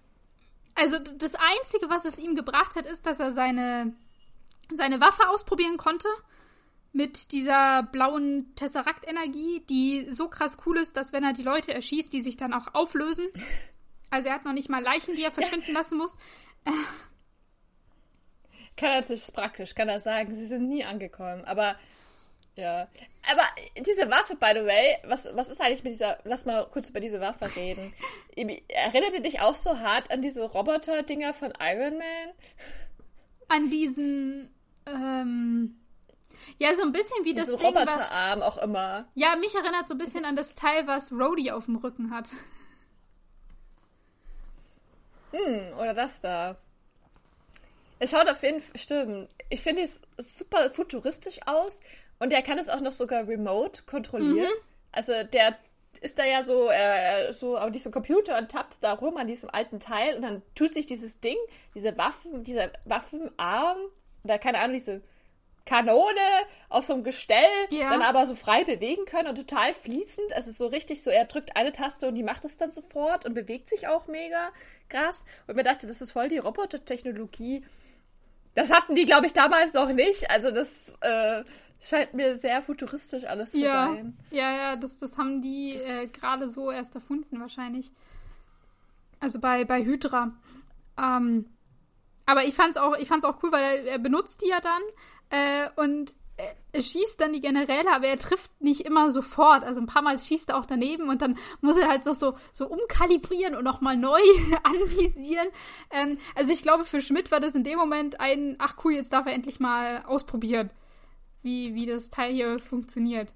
[0.75, 3.93] also das Einzige, was es ihm gebracht hat, ist, dass er seine,
[4.73, 6.09] seine Waffe ausprobieren konnte.
[6.95, 12.11] Mit dieser blauen Tesseract-Energie, die so krass cool ist, dass wenn er die Leute erschießt,
[12.11, 13.27] die sich dann auch auflösen.
[14.11, 15.79] Also er hat noch nicht mal Leichen, die er verschwinden ja.
[15.79, 16.17] lassen muss.
[18.77, 21.45] Kann natürlich praktisch, kann er sagen, sie sind nie angekommen.
[21.45, 21.77] Aber
[22.59, 22.89] ja.
[23.31, 23.43] Aber
[23.77, 26.19] diese Waffe, by the way, was, was ist eigentlich mit dieser.
[26.25, 27.93] Lass mal kurz über diese Waffe reden.
[28.69, 32.33] Erinnert ihr dich auch so hart an diese Roboter-Dinger von Iron Man?
[33.49, 34.53] An diesen.
[34.87, 35.79] Ähm,
[36.59, 39.09] ja, so ein bisschen wie Diese das Ding, Roboterarm auch immer.
[39.15, 42.29] Ja, mich erinnert so ein bisschen an das Teil, was Rhodey auf dem Rücken hat.
[45.33, 46.57] Hm, oder das da.
[47.99, 49.29] Es schaut auf jeden Fall, stimmt.
[49.51, 51.81] Ich finde es super futuristisch aus
[52.19, 54.47] und er kann es auch noch sogar remote kontrollieren.
[54.47, 54.65] Mhm.
[54.93, 55.59] Also der
[56.01, 59.51] ist da ja so, äh, so auf diesem Computer und tappt da rum an diesem
[59.51, 61.37] alten Teil und dann tut sich dieses Ding,
[61.75, 63.79] diese Waffen, dieser Waffenarm,
[64.23, 65.03] oder keine Ahnung, diese
[65.69, 66.21] Kanone
[66.71, 67.91] auf so einem Gestell, ja.
[67.91, 70.33] dann aber so frei bewegen können und total fließend.
[70.33, 73.35] Also so richtig so, er drückt eine Taste und die macht es dann sofort und
[73.35, 74.51] bewegt sich auch mega
[74.89, 75.27] krass.
[75.47, 77.65] Und mir dachte, das ist voll die Robotertechnologie.
[78.55, 80.31] Das hatten die, glaube ich, damals noch nicht.
[80.31, 81.45] Also das äh,
[81.81, 83.89] scheint mir sehr futuristisch alles zu ja.
[83.89, 84.17] sein.
[84.31, 87.93] Ja, ja, das, das haben die äh, gerade so erst erfunden wahrscheinlich.
[89.21, 90.33] Also bei, bei Hydra.
[90.99, 91.45] Ähm,
[92.25, 94.83] aber ich fand's auch, ich fand's auch cool, weil er, er benutzt die ja dann
[95.31, 96.15] äh, und
[96.73, 99.65] er schießt dann die Generäle, aber er trifft nicht immer sofort.
[99.65, 102.37] Also ein paar Mal schießt er auch daneben und dann muss er halt so, so,
[102.53, 104.21] so umkalibrieren und nochmal neu
[104.63, 105.49] anvisieren.
[105.91, 109.13] Ähm, also ich glaube, für Schmidt war das in dem Moment ein, ach cool, jetzt
[109.13, 110.71] darf er endlich mal ausprobieren,
[111.43, 113.35] wie, wie das Teil hier funktioniert.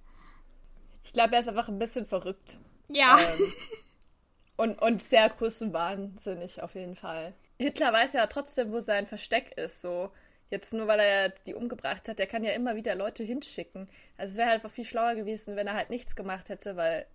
[1.05, 2.59] Ich glaube, er ist einfach ein bisschen verrückt.
[2.89, 3.19] Ja.
[3.19, 3.53] Ähm,
[4.57, 7.35] und, und sehr größenwahnsinnig auf jeden Fall.
[7.59, 9.81] Hitler weiß ja trotzdem, wo sein Versteck ist.
[9.81, 10.11] So,
[10.53, 13.89] jetzt nur weil er die umgebracht hat, der kann ja immer wieder Leute hinschicken.
[14.19, 17.07] Also es wäre halt einfach viel schlauer gewesen, wenn er halt nichts gemacht hätte, weil.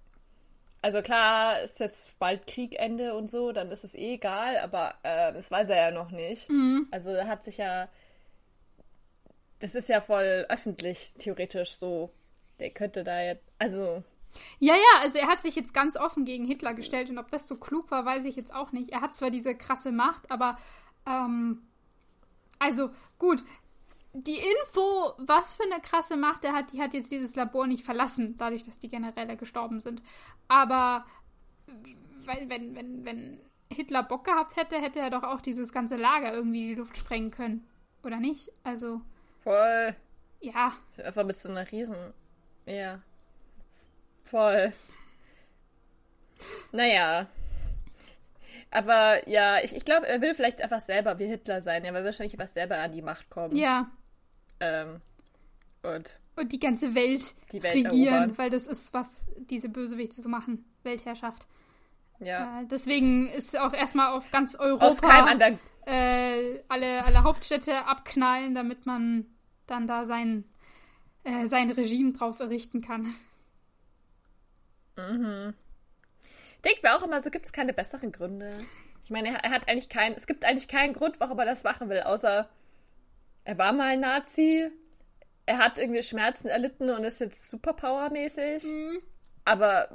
[0.82, 5.34] Also klar, ist jetzt bald Kriegende und so, dann ist es eh egal, aber äh,
[5.34, 6.50] das weiß er ja noch nicht.
[6.50, 6.88] Mhm.
[6.92, 7.88] Also er hat sich ja.
[9.60, 12.12] Das ist ja voll öffentlich, theoretisch so.
[12.60, 13.44] Der könnte da jetzt.
[13.60, 14.04] Also.
[14.60, 17.48] Ja, ja, also er hat sich jetzt ganz offen gegen Hitler gestellt und ob das
[17.48, 18.92] so klug war, weiß ich jetzt auch nicht.
[18.92, 20.60] Er hat zwar diese krasse Macht, aber
[21.08, 21.67] ähm,
[22.60, 23.44] also gut,
[24.14, 27.84] die Info, was für eine krasse Macht er hat, die hat jetzt dieses Labor nicht
[27.84, 30.02] verlassen, dadurch, dass die Generäle gestorben sind.
[30.48, 31.06] Aber
[32.26, 33.40] weil, wenn, wenn, wenn
[33.72, 36.98] Hitler Bock gehabt hätte, hätte er doch auch dieses ganze Lager irgendwie in die Luft
[36.98, 37.68] sprengen können.
[38.04, 38.52] Oder nicht?
[38.64, 39.02] Also.
[39.40, 39.96] Voll.
[40.40, 40.74] Ja.
[41.04, 42.14] Einfach mit so einer Riesen.
[42.66, 43.02] Ja.
[44.24, 44.74] Voll.
[46.72, 47.28] Naja.
[48.78, 51.84] Aber ja, ich, ich glaube, er will vielleicht einfach selber wie Hitler sein.
[51.84, 53.56] Er will wahrscheinlich einfach selber an die Macht kommen.
[53.56, 53.90] Ja.
[54.60, 55.02] Ähm,
[55.82, 58.38] und, und die ganze Welt, die Welt regieren, erobern.
[58.38, 60.66] weil das ist, was diese Bösewichte so machen.
[60.84, 61.48] Weltherrschaft.
[62.20, 62.62] Ja.
[62.62, 67.86] Äh, deswegen ist auch erstmal auf ganz Europa Aus keinem anderen äh, alle, alle Hauptstädte
[67.86, 69.26] abknallen, damit man
[69.66, 70.44] dann da sein,
[71.24, 73.16] äh, sein Regime drauf errichten kann.
[74.98, 75.54] Mhm.
[76.68, 78.52] Denkt mir auch immer, so gibt es keine besseren Gründe.
[79.06, 81.88] Ich meine, er, hat eigentlich keinen, es gibt eigentlich keinen Grund, warum er das machen
[81.88, 82.50] will, außer
[83.46, 84.70] er war mal ein Nazi,
[85.46, 88.66] er hat irgendwie Schmerzen erlitten und ist jetzt superpowermäßig.
[88.66, 89.02] Mhm.
[89.46, 89.88] Aber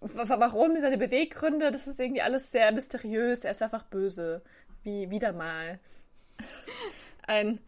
[0.00, 3.44] warum seine Beweggründe, das ist irgendwie alles sehr mysteriös.
[3.44, 4.42] Er ist einfach böse.
[4.82, 5.78] Wie wieder mal.
[7.26, 7.60] Ein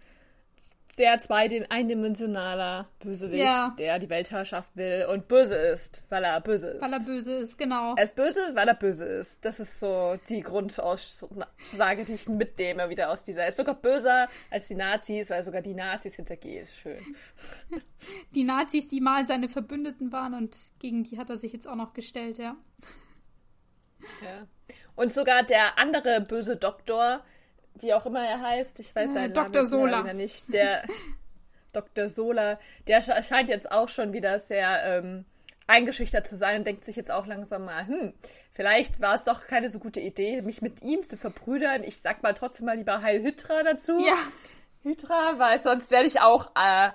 [0.97, 3.68] sehr zweidin eindimensionaler Bösewicht, Ja.
[3.78, 6.80] der die Weltherrschaft will und böse ist, weil er böse ist.
[6.82, 7.94] Weil er böse ist, genau.
[7.97, 9.44] Er ist böse, weil er böse ist.
[9.44, 13.42] Das ist so die Grundaussage, die ich mitnehme wieder aus dieser.
[13.42, 16.66] Er ist sogar böser als die Nazis, weil er sogar die Nazis hintergeht.
[16.68, 16.99] Schön.
[18.34, 21.74] Die Nazis, die mal seine Verbündeten waren und gegen die hat er sich jetzt auch
[21.74, 22.57] noch gestellt, ja.
[24.22, 24.47] Ja.
[24.94, 27.24] Und sogar der andere böse Doktor,
[27.81, 29.51] wie auch immer er heißt, ich weiß Äh, seinen Dr.
[29.53, 30.03] Namen Sola.
[30.05, 30.83] wieder nicht, der
[31.72, 32.09] Dr.
[32.09, 35.24] Sola, der sche- scheint jetzt auch schon wieder sehr ähm,
[35.66, 38.12] eingeschüchtert zu sein und denkt sich jetzt auch langsam mal, hm,
[38.53, 41.83] vielleicht war es doch keine so gute Idee, mich mit ihm zu verbrüdern.
[41.85, 43.99] Ich sag mal trotzdem mal lieber Heil Hydra dazu.
[43.99, 44.14] Ja,
[44.85, 46.91] Hydra, weil sonst werde ich auch, äh,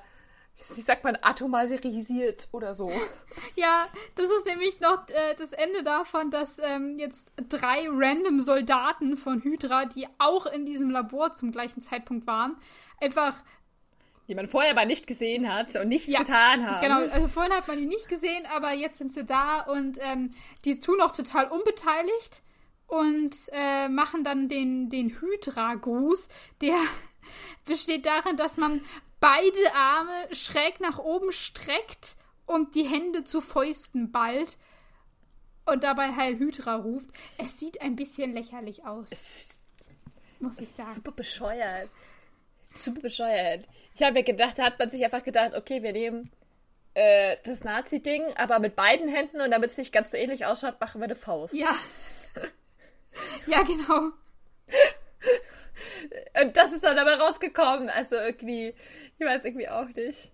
[0.75, 2.91] wie sagt man, atomarisiert oder so.
[3.55, 9.17] ja, das ist nämlich noch äh, das Ende davon, dass ähm, jetzt drei random Soldaten
[9.17, 12.57] von Hydra, die auch in diesem Labor zum gleichen Zeitpunkt waren,
[12.99, 13.41] einfach
[14.27, 16.81] Die man vorher aber nicht gesehen hat und nichts Ja, getan haben.
[16.81, 20.31] Genau, also vorhin hat man die nicht gesehen, aber jetzt sind sie da und ähm,
[20.65, 22.41] die tun auch total unbeteiligt
[22.87, 26.27] und äh, machen dann den, den Hydra-Gruß,
[26.61, 26.75] der
[27.65, 28.81] besteht darin, dass man
[29.21, 34.57] beide Arme schräg nach oben streckt und die Hände zu Fäusten ballt
[35.65, 37.07] und dabei Heil Hydra ruft.
[37.37, 39.65] Es sieht ein bisschen lächerlich aus, Es
[40.39, 40.93] muss ich sagen.
[40.93, 41.89] super bescheuert.
[42.75, 43.67] Super bescheuert.
[43.95, 46.29] Ich habe mir gedacht, da hat man sich einfach gedacht, okay, wir nehmen
[46.93, 50.79] äh, das Nazi-Ding, aber mit beiden Händen und damit es nicht ganz so ähnlich ausschaut,
[50.81, 51.53] machen wir eine Faust.
[51.53, 51.75] Ja.
[53.47, 54.11] ja, genau.
[56.41, 57.89] Und das ist dann dabei rausgekommen.
[57.89, 58.73] Also irgendwie,
[59.19, 60.31] ich weiß irgendwie auch nicht.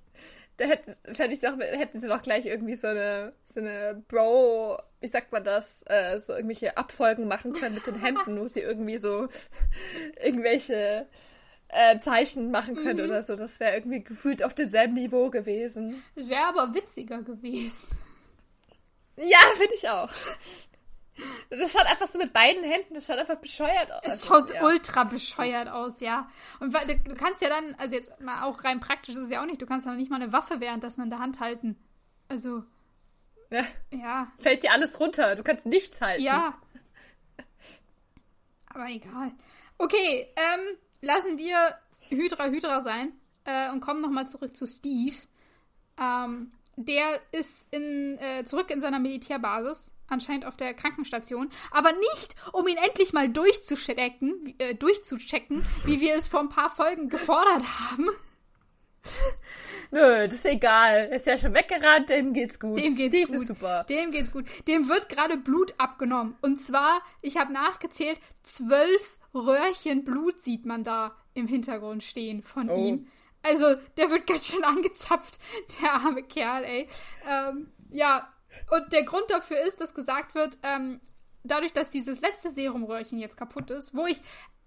[0.58, 4.82] Da hätte, hätte ich doch, hätten sie doch gleich irgendwie so eine, so eine Bro,
[5.02, 8.62] wie sagt man das, äh, so irgendwelche Abfolgen machen können mit den Händen, wo sie
[8.62, 9.28] irgendwie so
[10.20, 11.08] irgendwelche
[11.68, 13.12] äh, Zeichen machen können mhm.
[13.12, 13.36] oder so.
[13.36, 16.04] Das wäre irgendwie gefühlt auf demselben Niveau gewesen.
[16.16, 17.88] Es wäre aber witziger gewesen.
[19.18, 20.12] Ja, finde ich auch.
[21.50, 24.02] Das schaut einfach so mit beiden Händen, das schaut einfach bescheuert aus.
[24.04, 24.64] Es schaut ja.
[24.64, 26.30] ultra bescheuert aus, ja.
[26.60, 29.46] Und du kannst ja dann, also jetzt mal auch rein praktisch ist es ja auch
[29.46, 31.78] nicht, du kannst ja nicht mal eine Waffe währenddessen in der Hand halten.
[32.28, 32.64] Also.
[33.52, 33.66] Ja.
[33.92, 34.32] ja.
[34.38, 36.22] Fällt dir alles runter, du kannst nichts halten.
[36.22, 36.58] Ja.
[38.68, 39.32] Aber egal.
[39.78, 41.78] Okay, ähm, lassen wir
[42.10, 43.14] Hydra Hydra sein
[43.46, 45.16] äh, und kommen nochmal zurück zu Steve.
[46.00, 52.36] Ähm, der ist in, äh, zurück in seiner Militärbasis, anscheinend auf der Krankenstation, aber nicht,
[52.54, 57.64] um ihn endlich mal durchzuchecken, äh, durchzuchecken, wie wir es vor ein paar Folgen gefordert
[57.64, 58.10] haben.
[59.92, 61.08] Nö, das ist egal.
[61.10, 62.78] Er ist ja schon weggerannt, dem geht's gut.
[62.78, 63.36] Dem geht's Steve gut.
[63.36, 63.86] ist super.
[63.86, 64.46] Dem geht's gut.
[64.68, 66.36] Dem wird gerade Blut abgenommen.
[66.42, 72.70] Und zwar, ich habe nachgezählt, zwölf Röhrchen Blut sieht man da im Hintergrund stehen von
[72.70, 72.76] oh.
[72.76, 73.08] ihm.
[73.44, 75.40] Also, der wird ganz schön angezapft,
[75.82, 76.88] der arme Kerl, ey.
[77.30, 78.28] Ähm, ja,
[78.72, 81.00] und der Grund dafür ist, dass gesagt wird, ähm,
[81.44, 84.20] dadurch, dass dieses letzte Serumröhrchen jetzt kaputt ist, wo ich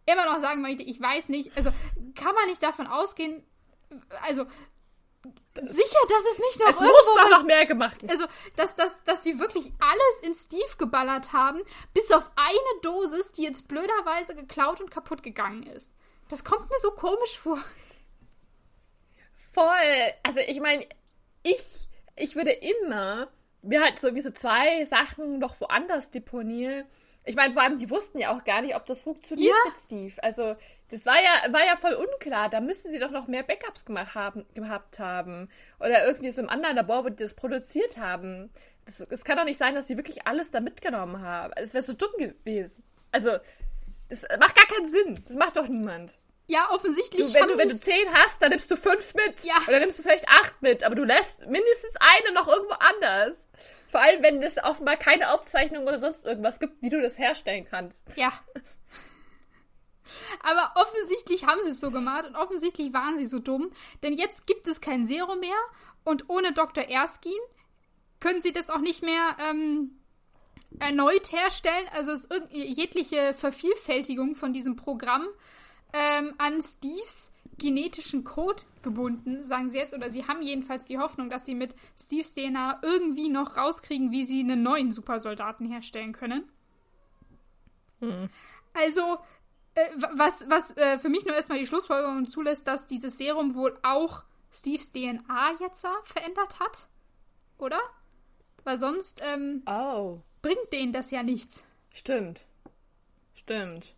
[0.07, 1.71] immer noch sagen möchte, ich weiß nicht, also
[2.15, 3.45] kann man nicht davon ausgehen,
[4.27, 4.47] also
[5.55, 8.11] sicher, dass es nicht noch es muss doch noch mehr gemacht werden.
[8.11, 8.27] Also,
[8.57, 11.61] dass, dass, dass sie wirklich alles in Steve geballert haben,
[11.93, 15.97] bis auf eine Dosis, die jetzt blöderweise geklaut und kaputt gegangen ist.
[16.29, 17.59] Das kommt mir so komisch vor.
[19.33, 20.13] Voll.
[20.23, 20.87] Also ich meine,
[21.43, 23.29] ich, ich würde immer
[23.63, 26.85] mir halt sowieso zwei Sachen noch woanders deponieren.
[27.25, 29.71] Ich meine, vor allem, die wussten ja auch gar nicht, ob das funktioniert ja.
[29.71, 30.23] mit Steve.
[30.23, 30.57] Also,
[30.91, 32.49] das war ja, war ja voll unklar.
[32.49, 35.49] Da müssen sie doch noch mehr Backups gemacht haben, gehabt haben.
[35.79, 38.51] Oder irgendwie so im anderen Labor, wo die das produziert haben.
[38.87, 41.53] Es kann doch nicht sein, dass sie wirklich alles da mitgenommen haben.
[41.57, 42.83] Es wäre so dumm gewesen.
[43.13, 43.31] Also,
[44.09, 45.23] das macht gar keinen Sinn.
[45.27, 46.19] Das macht doch niemand.
[46.51, 47.29] Ja, offensichtlich.
[47.29, 49.45] Du, wenn, du, wenn du zehn hast, dann nimmst du fünf mit.
[49.45, 49.55] Ja.
[49.69, 53.49] Oder nimmst du vielleicht acht mit, aber du lässt mindestens eine noch irgendwo anders.
[53.89, 57.67] Vor allem, wenn es offenbar keine Aufzeichnung oder sonst irgendwas gibt, wie du das herstellen
[57.71, 58.17] kannst.
[58.17, 58.33] Ja.
[60.43, 63.71] Aber offensichtlich haben sie es so gemacht und offensichtlich waren sie so dumm,
[64.03, 65.55] denn jetzt gibt es kein Serum mehr
[66.03, 66.83] und ohne Dr.
[66.83, 67.41] Erskine
[68.19, 70.01] können sie das auch nicht mehr ähm,
[70.81, 71.87] erneut herstellen.
[71.93, 75.29] Also es ist jegliche Vervielfältigung von diesem Programm
[75.93, 81.31] ähm, an Steves genetischen Code gebunden, sagen sie jetzt, oder sie haben jedenfalls die Hoffnung,
[81.31, 86.49] dass sie mit Steves DNA irgendwie noch rauskriegen, wie sie einen neuen Supersoldaten herstellen können.
[88.01, 88.31] Hm.
[88.73, 89.19] Also,
[89.75, 93.79] äh, was, was äh, für mich nur erstmal die Schlussfolgerung zulässt, dass dieses Serum wohl
[93.83, 96.89] auch Steves DNA jetzt verändert hat.
[97.59, 97.81] Oder?
[98.65, 100.21] Weil sonst ähm, oh.
[100.43, 101.63] bringt denen das ja nichts.
[101.93, 102.47] Stimmt.
[103.35, 103.95] Stimmt.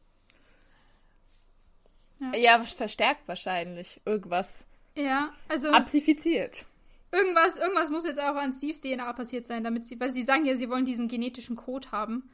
[2.22, 2.38] Ja.
[2.38, 4.00] ja, verstärkt wahrscheinlich.
[4.04, 4.66] Irgendwas.
[4.96, 5.70] Ja, also.
[5.70, 6.66] Amplifiziert.
[7.10, 10.46] Irgendwas, irgendwas muss jetzt auch an Steves DNA passiert sein, damit sie, weil sie sagen
[10.46, 12.30] ja, sie wollen diesen genetischen Code haben.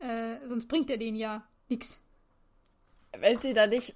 [0.00, 2.00] Äh, sonst bringt er denen ja nichts.
[3.16, 3.94] Wenn sie da nicht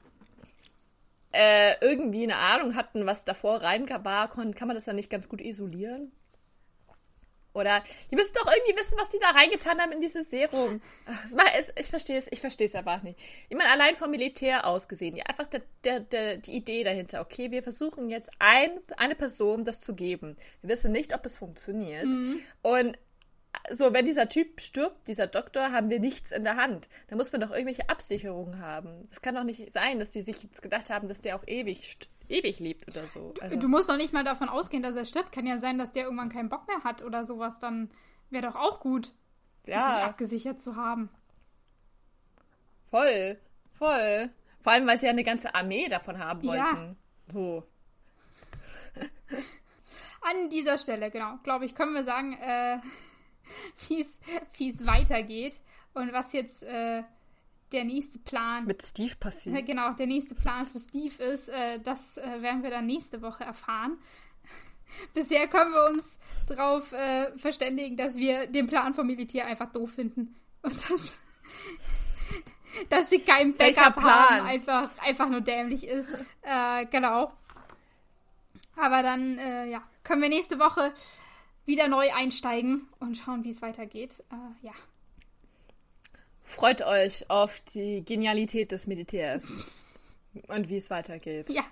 [1.32, 5.28] äh, irgendwie eine Ahnung hatten, was davor rein war, kann man das dann nicht ganz
[5.28, 6.12] gut isolieren?
[7.54, 10.80] Oder die müssen doch irgendwie wissen, was die da reingetan haben in dieses Serum.
[11.76, 13.18] Ich verstehe es, ich verstehe es einfach nicht.
[13.48, 17.20] Ich meine, allein vom Militär aus gesehen, ja, einfach der, der, der, die Idee dahinter,
[17.20, 20.36] okay, wir versuchen jetzt ein, eine Person das zu geben.
[20.62, 22.06] Wir wissen nicht, ob es funktioniert.
[22.06, 22.40] Mhm.
[22.62, 22.98] Und
[23.70, 26.88] so, wenn dieser Typ stirbt, dieser Doktor, haben wir nichts in der Hand.
[27.08, 29.02] Da muss man doch irgendwelche Absicherungen haben.
[29.10, 31.98] Es kann doch nicht sein, dass die sich jetzt gedacht haben, dass der auch ewig,
[32.28, 33.34] ewig lebt oder so.
[33.40, 33.56] Also.
[33.56, 35.32] Du, musst doch nicht mal davon ausgehen, dass er stirbt.
[35.32, 37.60] Kann ja sein, dass der irgendwann keinen Bock mehr hat oder sowas.
[37.60, 37.90] Dann
[38.30, 39.12] wäre doch auch gut,
[39.66, 39.94] ja.
[39.94, 41.08] sich abgesichert zu haben.
[42.90, 43.38] Voll,
[43.74, 44.30] voll.
[44.60, 46.60] Vor allem, weil sie ja eine ganze Armee davon haben wollten.
[46.60, 46.94] Ja.
[47.28, 47.66] So.
[50.20, 52.78] An dieser Stelle, genau, glaube ich, können wir sagen, äh,
[53.88, 55.60] wie es weitergeht
[55.94, 57.02] und was jetzt äh,
[57.72, 59.56] der nächste Plan mit Steve passiert.
[59.56, 63.22] Äh, genau, der nächste Plan für Steve ist, äh, das äh, werden wir dann nächste
[63.22, 63.98] Woche erfahren.
[65.14, 69.92] Bisher können wir uns darauf äh, verständigen, dass wir den Plan vom Militär einfach doof
[69.92, 71.18] finden und dass,
[72.88, 76.10] dass sie keinen Backup haben, einfach, einfach nur dämlich ist.
[76.42, 77.32] Äh, genau.
[78.74, 79.38] Aber dann,
[79.68, 80.94] ja, können wir nächste Woche
[81.64, 84.22] wieder neu einsteigen und schauen, wie es weitergeht.
[84.30, 84.72] Äh, ja.
[86.40, 89.60] Freut euch auf die Genialität des Militärs
[90.48, 91.50] und wie es weitergeht.
[91.50, 91.62] Ja.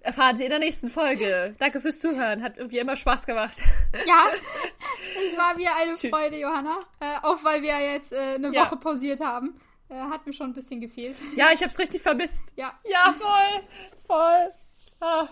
[0.00, 1.52] Erfahren Sie in der nächsten Folge.
[1.58, 2.40] Danke fürs Zuhören.
[2.42, 3.56] Hat irgendwie immer Spaß gemacht.
[4.06, 4.26] Ja,
[5.32, 6.80] es war mir eine Freude, Johanna.
[7.00, 8.66] Äh, auch weil wir jetzt äh, eine ja.
[8.66, 9.58] Woche pausiert haben.
[9.88, 11.16] Äh, hat mir schon ein bisschen gefehlt.
[11.34, 12.52] Ja, ich hab's richtig vermisst.
[12.56, 12.78] Ja.
[12.84, 13.62] Ja, voll.
[14.06, 14.52] Voll.
[15.00, 15.28] Ah.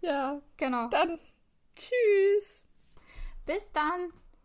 [0.00, 0.42] Ja.
[0.56, 0.88] Genau.
[0.88, 1.18] Dann
[1.76, 2.66] tschüss.
[3.46, 4.12] Bis dann.